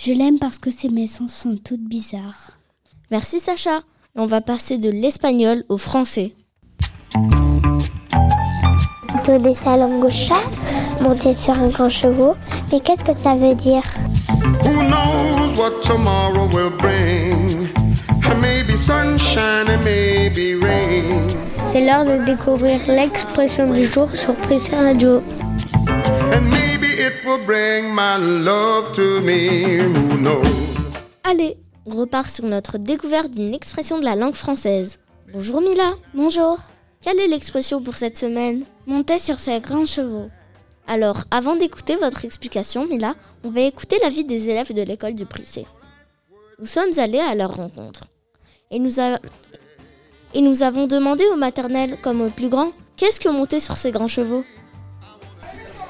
Je 0.00 0.12
l'aime 0.12 0.38
parce 0.38 0.58
que 0.58 0.70
ses 0.70 0.90
maisons 0.90 1.26
sont 1.26 1.56
toutes 1.56 1.82
bizarres. 1.82 2.52
Merci 3.10 3.40
Sacha. 3.40 3.80
On 4.14 4.26
va 4.26 4.40
passer 4.40 4.78
de 4.78 4.88
l'espagnol 4.88 5.64
au 5.68 5.76
français. 5.76 6.34
Donner 9.26 9.56
sa 9.56 9.76
langue 9.76 10.04
au 10.04 10.10
chat, 10.10 10.44
monter 11.02 11.34
sur 11.34 11.54
un 11.54 11.68
grand 11.68 11.90
chevaux. 11.90 12.36
Mais 12.70 12.78
qu'est-ce 12.78 13.02
que 13.02 13.12
ça 13.12 13.34
veut 13.34 13.56
dire? 13.56 13.82
Who 14.62 14.84
knows 14.84 15.58
what 15.58 15.80
tomorrow 15.82 16.48
will 16.52 16.70
bring? 16.78 17.68
Maybe 18.40 18.76
sunshine 18.76 19.68
and 19.68 19.82
maybe 19.84 20.54
rain. 20.62 21.26
C'est 21.72 21.84
l'heure 21.84 22.04
de 22.04 22.24
découvrir 22.24 22.78
l'expression 22.86 23.72
du 23.72 23.86
jour 23.86 24.08
sur 24.14 24.32
Prissé 24.32 24.76
Radio. 24.76 25.24
And 26.32 26.42
maybe 26.42 26.77
it 27.08 27.24
will 27.24 27.42
bring 27.44 27.94
my 27.94 28.16
love 28.18 28.92
to 28.92 29.20
me. 29.22 29.78
Who 29.78 30.16
knows? 30.18 30.46
Allez, 31.24 31.56
on 31.86 31.96
repart 31.96 32.30
sur 32.30 32.44
notre 32.44 32.76
découverte 32.76 33.30
d'une 33.30 33.54
expression 33.54 33.98
de 33.98 34.04
la 34.04 34.14
langue 34.14 34.34
française. 34.34 34.98
Bonjour 35.32 35.60
Mila. 35.62 35.90
Bonjour. 36.14 36.58
Quelle 37.00 37.18
est 37.20 37.28
l'expression 37.28 37.80
pour 37.80 37.94
cette 37.94 38.18
semaine? 38.18 38.64
Monter 38.86 39.18
sur 39.18 39.38
ses 39.38 39.60
grands 39.60 39.86
chevaux. 39.86 40.28
Alors, 40.86 41.24
avant 41.30 41.56
d'écouter 41.56 41.96
votre 41.96 42.24
explication, 42.24 42.86
Mila, 42.86 43.14
on 43.44 43.50
va 43.50 43.60
écouter 43.60 43.98
l'avis 44.02 44.24
des 44.24 44.48
élèves 44.50 44.74
de 44.74 44.82
l'école 44.82 45.14
du 45.14 45.24
Prissé. 45.24 45.66
Nous 46.58 46.66
sommes 46.66 46.98
allés 46.98 47.20
à 47.20 47.34
leur 47.34 47.54
rencontre. 47.54 48.02
Et 48.70 48.78
nous, 48.78 49.00
a... 49.00 49.18
et 50.34 50.40
nous 50.40 50.62
avons 50.62 50.86
demandé 50.86 51.24
aux 51.32 51.36
maternelles, 51.36 51.96
comme 52.02 52.20
aux 52.20 52.30
plus 52.30 52.48
grands, 52.48 52.72
qu'est-ce 52.96 53.20
que 53.20 53.28
monter 53.28 53.60
sur 53.60 53.76
ces 53.76 53.92
grands 53.92 54.08
chevaux? 54.08 54.44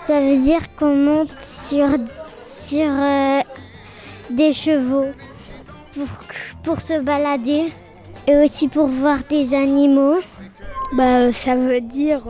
Ça 0.09 0.23
veut 0.23 0.38
dire 0.38 0.62
qu'on 0.75 0.94
monte 0.94 1.35
sur, 1.42 1.87
sur 2.40 2.88
euh, 2.88 3.40
des 4.31 4.55
chevaux 4.55 5.05
pour, 5.94 6.07
pour 6.64 6.81
se 6.81 6.99
balader 6.99 7.71
et 8.27 8.37
aussi 8.38 8.68
pour 8.68 8.87
voir 8.87 9.18
des 9.29 9.53
animaux. 9.53 10.16
Bah, 10.94 11.31
ça 11.31 11.57
veut 11.57 11.83
dire 11.83 12.23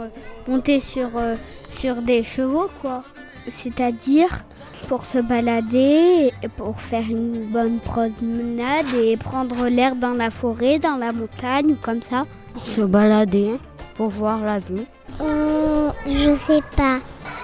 monter 0.48 0.80
sur, 0.80 1.10
euh, 1.14 1.36
sur 1.78 2.02
des 2.02 2.24
chevaux, 2.24 2.68
quoi. 2.82 3.04
C'est-à-dire 3.48 4.44
pour 4.88 5.04
se 5.04 5.18
balader, 5.18 6.32
et 6.42 6.48
pour 6.56 6.80
faire 6.80 7.04
une 7.08 7.44
bonne 7.44 7.78
promenade 7.78 8.92
et 8.92 9.16
prendre 9.16 9.68
l'air 9.68 9.94
dans 9.94 10.14
la 10.14 10.30
forêt, 10.30 10.80
dans 10.80 10.96
la 10.96 11.12
montagne, 11.12 11.76
comme 11.80 12.02
ça. 12.02 12.26
Pour 12.54 12.66
se 12.66 12.80
balader, 12.80 13.52
pour 13.94 14.08
voir 14.08 14.40
la 14.40 14.58
vue. 14.58 14.84
Euh, 15.20 15.90
je 16.06 16.32
sais 16.48 16.62
pas. 16.76 16.98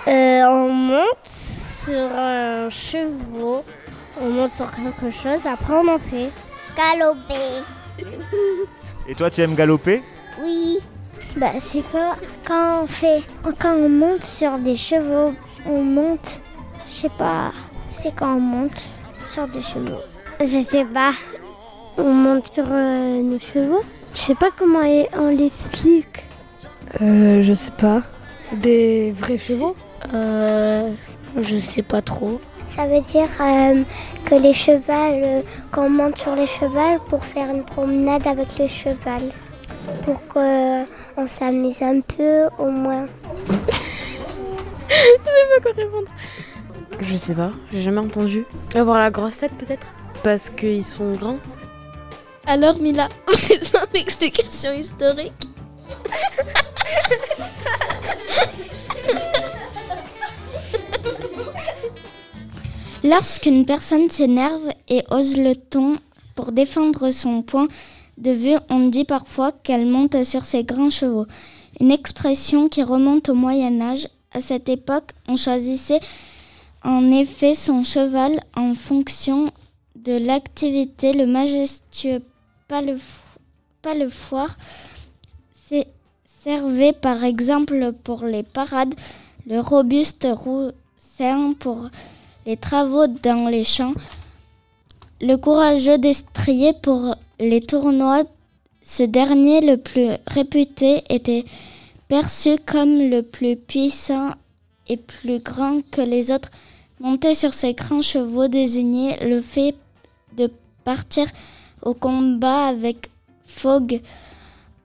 Euh, 0.06 0.42
on 0.46 0.68
monte 0.68 1.24
sur 1.24 1.94
un 1.94 2.68
chevaux, 2.70 3.64
on 4.20 4.28
monte 4.28 4.50
sur 4.50 4.70
quelque 4.70 5.10
chose, 5.10 5.46
après 5.46 5.74
on 5.74 5.88
en 5.88 5.98
fait. 5.98 6.30
Galoper. 6.76 7.62
Et 9.08 9.14
toi, 9.14 9.30
tu 9.30 9.40
aimes 9.42 9.54
galoper? 9.54 10.02
Oui. 10.42 10.78
Bah, 11.36 11.52
c'est 11.60 11.82
quoi? 11.90 12.16
Quand 12.46 12.82
on 12.84 12.86
fait, 12.86 13.22
quand 13.58 13.74
on 13.74 13.88
monte 13.88 14.24
sur 14.24 14.58
des 14.58 14.76
chevaux, 14.76 15.34
on 15.66 15.82
monte, 15.82 16.40
je 16.86 16.92
sais 16.92 17.08
pas, 17.08 17.52
c'est 17.90 18.14
quand 18.14 18.36
on 18.36 18.40
monte 18.40 18.84
sur 19.32 19.48
des 19.48 19.62
chevaux? 19.62 20.00
Je 20.40 20.62
sais 20.62 20.84
pas. 20.84 21.12
On 21.96 22.12
monte 22.12 22.52
sur 22.52 22.66
euh, 22.68 23.22
nos 23.22 23.38
chevaux? 23.40 23.82
Je 24.14 24.20
sais 24.20 24.34
pas 24.34 24.50
comment 24.56 24.82
on 25.16 25.28
l'explique. 25.28 26.24
Euh, 27.00 27.42
je 27.42 27.54
sais 27.54 27.72
pas. 27.72 28.02
Des 28.52 29.12
vrais 29.12 29.38
chevaux 29.38 29.74
Euh, 30.12 30.90
je 31.40 31.58
sais 31.58 31.82
pas 31.82 32.02
trop. 32.02 32.40
Ça 32.76 32.86
veut 32.86 33.00
dire 33.02 33.28
euh, 33.40 33.82
que 34.26 34.34
les 34.34 34.52
chevals, 34.52 35.22
euh, 35.24 35.42
qu'on 35.72 35.88
monte 35.88 36.18
sur 36.18 36.34
les 36.36 36.46
chevals 36.46 36.98
pour 37.08 37.24
faire 37.24 37.48
une 37.50 37.64
promenade 37.64 38.26
avec 38.26 38.58
le 38.58 38.68
cheval. 38.68 39.22
Pour 40.04 40.20
qu'on 40.28 41.26
s'amuse 41.26 41.82
un 41.82 42.00
peu 42.00 42.46
au 42.58 42.70
moins. 42.70 43.06
je 44.88 44.94
sais 44.94 45.18
pas 45.56 45.62
quoi 45.62 45.72
répondre. 45.76 46.08
Je 47.00 47.16
sais 47.16 47.34
pas, 47.34 47.50
j'ai 47.72 47.82
jamais 47.82 48.00
entendu. 48.00 48.44
Avoir 48.74 48.98
la 48.98 49.10
grosse 49.10 49.38
tête 49.38 49.54
peut-être? 49.56 49.86
Parce 50.22 50.48
qu'ils 50.48 50.84
sont 50.84 51.12
grands 51.12 51.38
Alors 52.46 52.78
Mila, 52.78 53.08
présente 53.26 53.92
l'explication 53.94 54.72
historique. 54.72 55.32
Lorsqu'une 63.04 63.66
personne 63.66 64.10
s'énerve 64.10 64.70
et 64.88 65.02
ose 65.10 65.36
le 65.36 65.54
ton 65.54 65.96
pour 66.34 66.52
défendre 66.52 67.10
son 67.10 67.42
point 67.42 67.68
de 68.18 68.30
vue, 68.30 68.56
on 68.70 68.88
dit 68.88 69.04
parfois 69.04 69.52
qu'elle 69.52 69.86
monte 69.86 70.24
sur 70.24 70.44
ses 70.44 70.64
grands 70.64 70.90
chevaux. 70.90 71.26
Une 71.80 71.90
expression 71.90 72.68
qui 72.68 72.82
remonte 72.82 73.28
au 73.28 73.34
Moyen 73.34 73.80
Âge. 73.80 74.08
À 74.32 74.40
cette 74.40 74.68
époque, 74.68 75.10
on 75.28 75.36
choisissait 75.36 76.00
en 76.82 77.10
effet 77.12 77.54
son 77.54 77.84
cheval 77.84 78.40
en 78.56 78.74
fonction 78.74 79.50
de 79.96 80.16
l'activité. 80.16 81.12
Le 81.12 81.26
majestueux 81.26 82.22
palefoire 82.68 84.56
servait 86.44 86.92
par 86.92 87.24
exemple 87.24 87.92
pour 88.04 88.24
les 88.24 88.42
parades, 88.42 88.94
le 89.46 89.60
robuste 89.60 90.26
roussin 90.30 91.54
pour 91.58 91.88
les 92.44 92.58
travaux 92.58 93.06
dans 93.06 93.48
les 93.48 93.64
champs, 93.64 93.94
le 95.22 95.36
courageux 95.36 95.96
destrier 95.96 96.74
pour 96.74 97.16
les 97.40 97.62
tournois. 97.62 98.24
Ce 98.82 99.02
dernier, 99.04 99.62
le 99.62 99.78
plus 99.78 100.10
réputé, 100.26 101.02
était 101.08 101.46
perçu 102.08 102.58
comme 102.66 102.98
le 103.08 103.22
plus 103.22 103.56
puissant 103.56 104.32
et 104.86 104.98
plus 104.98 105.38
grand 105.38 105.80
que 105.90 106.02
les 106.02 106.30
autres. 106.30 106.50
Monter 107.00 107.34
sur 107.34 107.54
ces 107.54 107.72
grands 107.72 108.02
chevaux 108.02 108.48
désignait 108.48 109.16
le 109.26 109.40
fait 109.40 109.74
de 110.36 110.50
partir 110.84 111.26
au 111.80 111.94
combat 111.94 112.66
avec 112.66 113.08
Fogg 113.46 114.02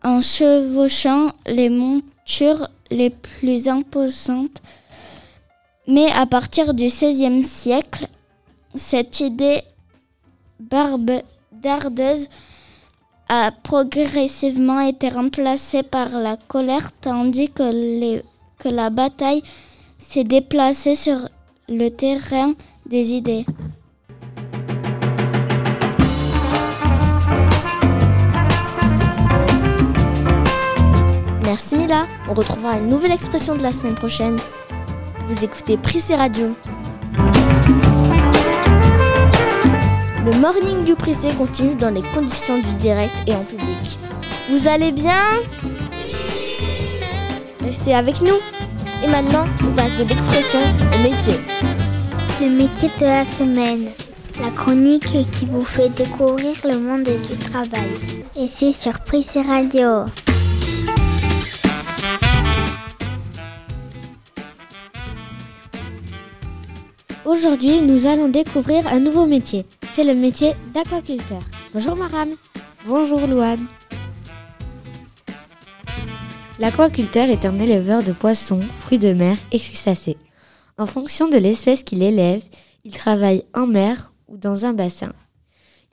en 0.04 0.22
chevauchant 0.22 1.32
les 1.46 1.70
montures 1.70 2.68
les 2.92 3.10
plus 3.10 3.68
imposantes. 3.68 4.62
Mais 5.88 6.12
à 6.12 6.26
partir 6.26 6.74
du 6.74 6.86
XVIe 6.86 7.44
siècle, 7.44 8.08
cette 8.76 9.20
idée 9.20 9.62
barbe-dardeuse 10.60 12.28
a 13.28 13.52
progressivement 13.52 14.82
été 14.82 15.10
remplacée 15.10 15.84
par 15.84 16.10
la 16.10 16.36
colère 16.36 16.92
tandis 17.00 17.50
que 17.50 18.70
la 18.70 18.90
bataille 18.90 19.44
s'est 20.00 20.24
déplacée 20.24 20.96
sur 20.96 21.30
le 21.68 21.90
terrain 21.90 22.54
des 22.88 23.14
idées. 23.14 23.46
Merci 31.60 31.76
Mila. 31.76 32.08
On 32.30 32.34
retrouvera 32.34 32.78
une 32.78 32.88
nouvelle 32.88 33.12
expression 33.12 33.54
de 33.54 33.62
la 33.62 33.74
semaine 33.74 33.94
prochaine. 33.94 34.38
Vous 35.28 35.44
écoutez 35.44 35.76
Prissé 35.76 36.16
Radio. 36.16 36.56
Le 40.26 40.40
morning 40.40 40.86
du 40.86 40.96
Prissé 40.96 41.28
continue 41.38 41.76
dans 41.76 41.90
les 41.90 42.02
conditions 42.14 42.60
du 42.60 42.74
direct 42.76 43.14
et 43.28 43.36
en 43.36 43.44
public. 43.44 44.00
Vous 44.50 44.70
allez 44.70 44.94
bien? 44.94 45.26
Restez 47.66 47.94
avec 47.94 48.22
nous. 48.22 48.40
Et 49.04 49.08
maintenant, 49.08 49.44
on 49.68 49.74
passe 49.74 49.98
de 49.98 50.06
l'expression 50.06 50.62
au 50.62 51.04
métier. 51.04 51.36
Le 52.40 52.52
métier 52.52 52.90
de 53.02 53.06
la 53.06 53.26
semaine. 53.26 53.90
La 54.42 54.50
chronique 54.52 55.10
qui 55.32 55.46
vous 55.46 55.66
fait 55.66 55.90
découvrir 55.90 56.56
le 56.64 56.80
monde 56.80 57.04
du 57.04 57.38
travail. 57.38 57.90
Et 58.38 58.48
c'est 58.48 58.72
sur 58.72 58.98
Prissé 59.02 59.42
Radio. 59.42 60.06
Aujourd'hui, 67.30 67.84
nous 67.84 68.08
allons 68.08 68.28
découvrir 68.28 68.88
un 68.88 69.00
nouveau 69.00 69.28
métier. 69.28 69.64
C'est 69.94 70.04
le 70.04 70.16
métier 70.16 70.54
d'aquaculteur. 70.74 71.44
Bonjour 71.76 71.96
Maram. 71.96 72.30
Bonjour 72.88 73.20
Louane. 73.28 73.68
L'aquaculteur 76.58 77.30
est 77.30 77.46
un 77.46 77.60
éleveur 77.60 78.02
de 78.02 78.14
poissons, 78.14 78.64
fruits 78.80 78.98
de 78.98 79.14
mer 79.14 79.38
et 79.52 79.60
crustacés. 79.60 80.18
En 80.80 80.88
fonction 80.88 81.30
de 81.30 81.38
l'espèce 81.38 81.84
qu'il 81.84 82.02
élève, 82.02 82.42
il 82.84 82.94
travaille 82.94 83.44
en 83.54 83.68
mer 83.68 84.12
ou 84.28 84.36
dans 84.36 84.66
un 84.66 84.74
bassin. 84.74 85.14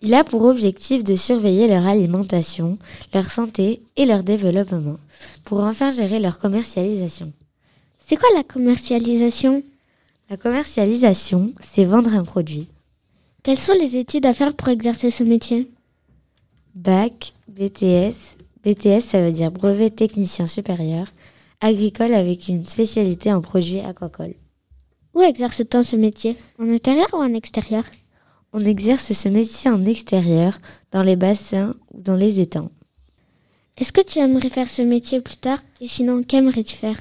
Il 0.01 0.15
a 0.15 0.25
pour 0.25 0.43
objectif 0.47 1.05
de 1.05 1.17
surveiller 1.17 1.69
leur 1.69 1.87
alimentation, 1.87 2.79
leur 3.13 3.31
santé 3.31 3.83
et 3.99 4.07
leur 4.07 4.23
développement, 4.23 4.97
pour 5.45 5.61
enfin 5.61 5.91
gérer 5.91 6.19
leur 6.19 6.39
commercialisation. 6.39 7.31
C'est 7.99 8.17
quoi 8.17 8.31
la 8.35 8.43
commercialisation? 8.43 9.63
La 10.29 10.37
commercialisation, 10.37 11.53
c'est 11.61 11.85
vendre 11.85 12.13
un 12.15 12.25
produit. 12.25 12.69
Quelles 13.45 13.59
sont 13.59 13.75
les 13.75 13.97
études 13.97 14.27
à 14.27 14.35
faire 14.35 14.55
pour 14.55 14.69
exercer 14.69 15.13
ce 15.13 15.23
métier? 15.23 15.71
Bac, 16.75 17.33
BTS. 17.49 18.17
BTS, 18.65 19.03
ça 19.03 19.21
veut 19.21 19.33
dire 19.33 19.53
brevet 19.53 19.91
technicien 19.91 20.49
supérieur. 20.49 21.07
Agricole 21.61 22.13
avec 22.13 22.49
une 22.49 22.65
spécialité 22.65 23.33
en 23.33 23.41
produits 23.41 23.81
aquacoles. 23.81 24.35
Où 25.15 25.23
exerce-t-on 25.23 25.85
ce 25.85 25.95
métier? 25.95 26.37
En 26.59 26.69
intérieur 26.69 27.09
ou 27.13 27.19
en 27.19 27.33
extérieur? 27.33 27.85
On 28.53 28.65
exerce 28.65 29.13
ce 29.13 29.29
métier 29.29 29.71
en 29.71 29.85
extérieur, 29.85 30.59
dans 30.91 31.03
les 31.03 31.17
bassins 31.17 31.75
ou 31.93 32.01
dans 32.01 32.17
les 32.17 32.41
étangs. 32.41 32.71
Est-ce 33.77 33.93
que 33.93 34.01
tu 34.01 34.19
aimerais 34.19 34.49
faire 34.49 34.69
ce 34.69 34.83
métier 34.83 35.21
plus 35.21 35.37
tard? 35.37 35.63
Et 35.81 35.87
sinon, 35.87 36.23
qu'aimerais-tu 36.23 36.75
faire? 36.75 37.01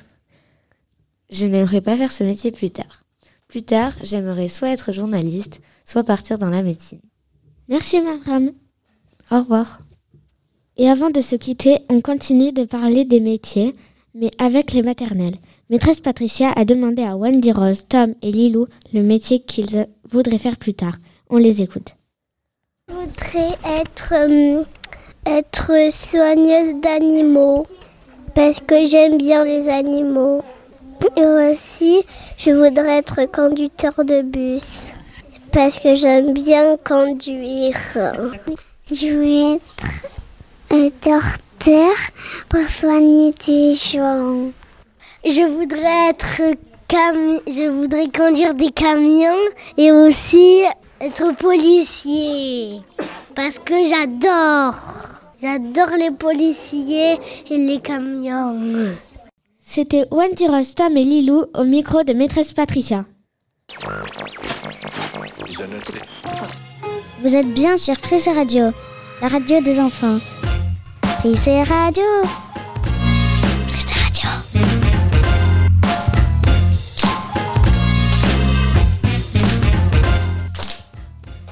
Je 1.32 1.48
n'aimerais 1.48 1.82
pas 1.82 1.98
faire 1.98 2.12
ce 2.12 2.24
métier 2.24 2.52
plus 2.52 2.70
tard. 2.70 3.05
Plus 3.56 3.64
tard, 3.64 3.94
j'aimerais 4.04 4.50
soit 4.50 4.68
être 4.68 4.92
journaliste, 4.92 5.62
soit 5.86 6.04
partir 6.04 6.38
dans 6.38 6.50
la 6.50 6.62
médecine. 6.62 7.00
Merci, 7.70 8.02
madame. 8.02 8.52
Au 9.32 9.40
revoir. 9.40 9.80
Et 10.76 10.90
avant 10.90 11.10
de 11.10 11.22
se 11.22 11.38
quitter, 11.38 11.78
on 11.90 12.02
continue 12.02 12.52
de 12.52 12.66
parler 12.66 13.06
des 13.06 13.22
métiers, 13.22 13.74
mais 14.14 14.30
avec 14.40 14.74
les 14.74 14.82
maternelles. 14.82 15.38
Maîtresse 15.70 16.02
Patricia 16.02 16.52
a 16.52 16.66
demandé 16.66 17.04
à 17.04 17.16
Wendy 17.16 17.54
Rose, 17.54 17.86
Tom 17.88 18.14
et 18.22 18.34
Lilou 18.34 18.68
le 18.92 19.02
métier 19.02 19.40
qu'ils 19.40 19.88
voudraient 20.04 20.38
faire 20.38 20.58
plus 20.58 20.74
tard. 20.74 20.98
On 21.30 21.38
les 21.38 21.62
écoute. 21.62 21.96
Je 22.90 22.94
voudrais 22.94 23.58
être, 23.80 24.14
euh, 24.16 24.64
être 25.26 25.94
soigneuse 25.94 26.76
d'animaux 26.82 27.66
parce 28.34 28.60
que 28.60 28.86
j'aime 28.86 29.18
bien 29.18 29.46
les 29.46 29.70
animaux. 29.70 30.44
Et 31.18 31.26
aussi, 31.26 32.04
je 32.38 32.52
voudrais 32.52 32.98
être 32.98 33.26
conducteur 33.32 33.94
de 34.04 34.22
bus 34.22 34.94
parce 35.52 35.80
que 35.80 35.96
j'aime 35.96 36.34
bien 36.34 36.78
conduire. 36.78 37.78
Je 38.92 39.08
veux 39.08 39.60
être 40.72 41.08
un 41.08 41.22
docteur 41.66 41.92
pour 42.50 42.70
soigner 42.70 43.34
des 43.46 43.74
gens. 43.74 44.52
Je 45.24 45.48
voudrais 45.48 46.10
être 46.10 46.42
cam... 46.88 47.40
je 47.48 47.70
voudrais 47.70 48.10
conduire 48.10 48.54
des 48.54 48.72
camions 48.72 49.46
et 49.78 49.92
aussi 49.92 50.64
être 51.02 51.36
policier 51.38 52.82
parce 53.34 53.60
que 53.60 53.74
j'adore. 53.86 54.76
J'adore 55.42 55.96
les 55.98 56.12
policiers 56.12 57.20
et 57.50 57.58
les 57.58 57.80
camions. 57.80 58.96
C'était 59.68 60.06
Wendy 60.12 60.48
Rostam 60.48 60.96
et 60.96 61.04
Lilou 61.04 61.44
au 61.56 61.64
micro 61.64 62.04
de 62.04 62.14
maîtresse 62.14 62.54
Patricia. 62.54 63.04
Vous 67.22 67.36
êtes 67.36 67.52
bien 67.54 67.76
sur 67.76 67.98
Prissé 67.98 68.32
Radio, 68.32 68.66
la 69.22 69.28
radio 69.28 69.62
des 69.62 69.80
enfants. 69.80 70.20
Prissé 71.20 71.64
Radio. 71.64 72.04
Prissé 73.68 73.96
Radio. 73.96 74.30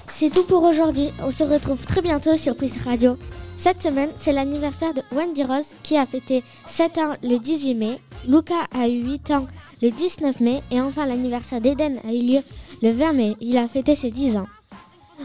C'est 0.08 0.30
tout 0.30 0.44
pour 0.44 0.64
aujourd'hui. 0.64 1.10
On 1.22 1.32
se 1.32 1.44
retrouve 1.44 1.84
très 1.86 2.02
bientôt 2.02 2.38
sur 2.38 2.56
Prissé 2.56 2.80
Radio. 2.86 3.18
Cette 3.58 3.82
semaine, 3.82 4.10
c'est 4.16 4.34
l'anniversaire 4.34 4.94
de 4.94 5.02
Wendy 5.12 5.44
Rose 5.44 5.76
qui 5.84 5.98
a 5.98 6.06
fêté 6.06 6.44
7 6.66 6.98
ans 6.98 7.14
le 7.24 7.38
18 7.38 7.76
mai, 7.76 8.00
Luca 8.28 8.68
a 8.74 8.88
eu 8.88 9.04
8 9.04 9.32
ans 9.32 9.48
le 9.82 9.90
19 9.90 10.40
mai 10.40 10.62
et 10.72 10.80
enfin 10.80 11.06
l'anniversaire 11.06 11.60
d'Eden 11.62 12.00
a 12.08 12.12
eu 12.14 12.22
lieu 12.22 12.42
le 12.82 12.92
20 12.92 13.14
mai. 13.14 13.36
Il 13.42 13.58
a 13.58 13.68
fêté 13.68 13.96
ses 13.96 14.12
10 14.12 14.38
ans. 14.38 14.48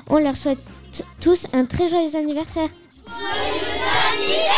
On 0.09 0.19
leur 0.19 0.37
souhaite 0.37 0.59
tous 1.21 1.47
un 1.53 1.64
très 1.64 1.88
joyeux 1.88 2.17
anniversaire. 2.17 2.69
Joyeux 3.07 3.83
anniversaire 4.14 4.49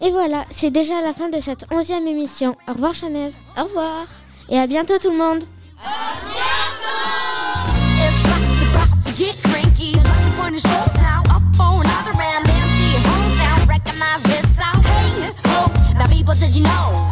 Et 0.00 0.10
voilà, 0.10 0.44
c'est 0.50 0.70
déjà 0.70 1.00
la 1.00 1.12
fin 1.12 1.28
de 1.28 1.40
cette 1.40 1.66
onzième 1.72 2.06
émission. 2.06 2.56
Au 2.68 2.72
revoir 2.72 2.94
Chanez. 2.94 3.30
Au 3.58 3.64
revoir. 3.64 4.06
Et 4.48 4.58
à 4.58 4.66
bientôt 4.66 4.98
tout 4.98 5.10
le 5.10 5.18
monde. 5.18 5.44
Bientôt 10.48 10.95
you 16.56 16.62
know. 16.62 17.05